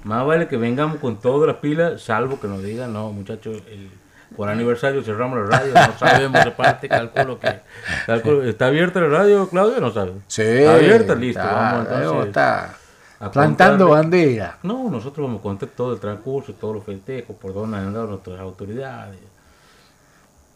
[0.03, 3.89] Más vale que vengamos con todas las pilas, salvo que nos digan, no, muchachos, el,
[4.35, 7.59] por aniversario cerramos la radio, no sabemos de parte, calculo que.
[8.05, 9.79] calculo- ¿Está abierta la radio, Claudio?
[9.79, 10.13] No sabe.
[10.27, 12.27] Sí, Está abierta, listo, está, vamos entonces.
[12.27, 12.75] estar
[13.19, 14.57] a plantando contarle- bandera.
[14.63, 18.07] No, nosotros vamos a contar todo el transcurso, todos los festejos, por dónde han andado
[18.07, 19.17] nuestras autoridades.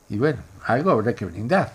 [0.10, 1.74] Y bueno, algo habrá que brindar.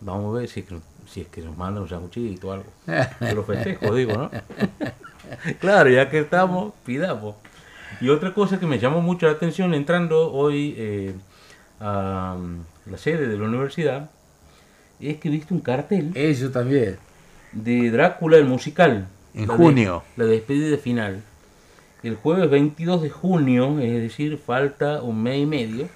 [0.00, 0.76] Vamos a ver si es que,
[1.08, 2.66] si es que nos mandan un sanguchito o algo.
[3.20, 4.30] De los festejos, digo, ¿no?
[5.60, 7.34] claro, ya que estamos, pidamos.
[8.00, 11.14] Y otra cosa que me llamó mucho la atención entrando hoy eh,
[11.80, 14.10] a mm, la sede de la universidad
[15.00, 16.98] es que viste un cartel Eso también.
[17.52, 19.06] de Drácula el musical.
[19.34, 20.02] En La de- junio.
[20.16, 21.22] la despedida final.
[22.02, 25.88] El jueves 22 de junio, es decir, falta un mes y medio,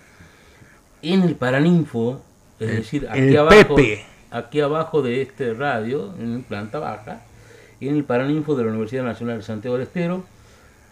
[1.03, 2.21] en el Paraninfo,
[2.59, 4.05] es El- decir, aquí el abajo, Pepe.
[4.31, 7.23] aquí abajo de este radio, en planta baja,
[7.81, 10.25] en el Paraninfo de la Universidad Nacional de Santiago del Estero.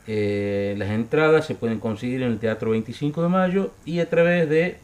[0.07, 4.49] Eh, las entradas se pueden conseguir en el Teatro 25 de Mayo y a través
[4.49, 4.79] de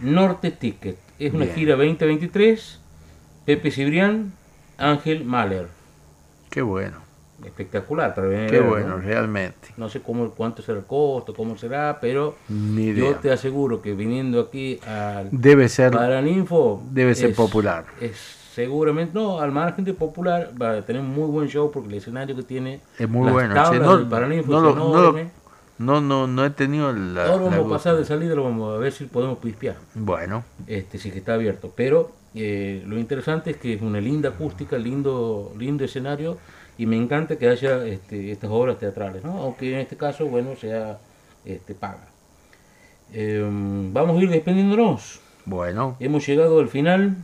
[0.00, 0.96] Norte Ticket.
[1.18, 1.54] Es una Bien.
[1.56, 2.78] gira 2023.
[3.44, 4.32] Pepe Cibrián,
[4.78, 5.68] Ángel Mahler.
[6.48, 6.96] Qué bueno.
[7.44, 8.98] Espectacular para venir a Qué ver, bueno, ¿no?
[8.98, 9.68] realmente.
[9.76, 13.94] No sé cómo, cuánto será el costo, cómo será, pero Ni yo te aseguro que
[13.94, 15.92] viniendo aquí al Debe ser.
[15.92, 17.84] Paraninfo debe ser es- popular.
[18.00, 18.16] Es
[18.54, 21.94] seguramente, no, al margen de popular, va a tener un muy buen show porque el
[21.94, 24.88] escenario que tiene, Es muy las bueno, tablas che, no- del Paraninfo no lo- no
[24.92, 25.30] lo- enorme.
[25.78, 27.26] No, no, no he tenido la.
[27.28, 29.76] Ahora vamos a pasar de salida, lo vamos a ver si podemos pispear.
[29.94, 31.72] Bueno, este, sí que está abierto.
[31.74, 36.36] Pero eh, lo interesante es que es una linda acústica, lindo, lindo escenario
[36.80, 39.32] y me encanta que haya este, estas obras teatrales, ¿no?
[39.32, 40.98] aunque en este caso, bueno, sea
[41.44, 42.08] este, paga.
[43.12, 43.46] Eh,
[43.92, 45.20] vamos a ir despidiéndonos.
[45.44, 45.98] bueno.
[46.00, 47.16] Hemos llegado al final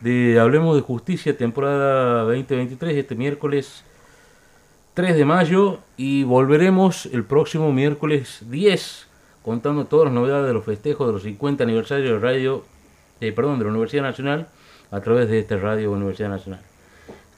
[0.00, 3.84] de Hablemos de Justicia, temporada 2023, este miércoles
[4.94, 9.06] 3 de mayo y volveremos el próximo miércoles 10
[9.44, 12.64] contando todas las novedades de los festejos de los 50 aniversarios de radio,
[13.20, 14.48] eh, perdón, de la Universidad Nacional
[14.90, 16.69] a través de esta radio Universidad Nacional.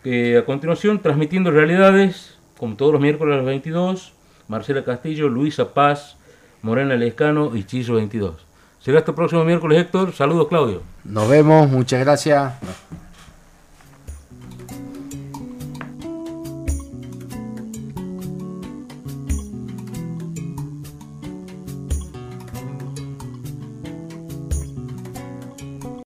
[0.05, 4.13] Eh, a continuación, transmitiendo realidades, como todos los miércoles a las 22,
[4.49, 6.17] Marcela Castillo, Luisa Paz,
[6.63, 8.35] Morena Lescano y Chillo 22.
[8.81, 10.13] Será hasta el próximo miércoles, Héctor.
[10.13, 10.83] Saludos, Claudio.
[11.05, 12.53] Nos vemos, muchas gracias.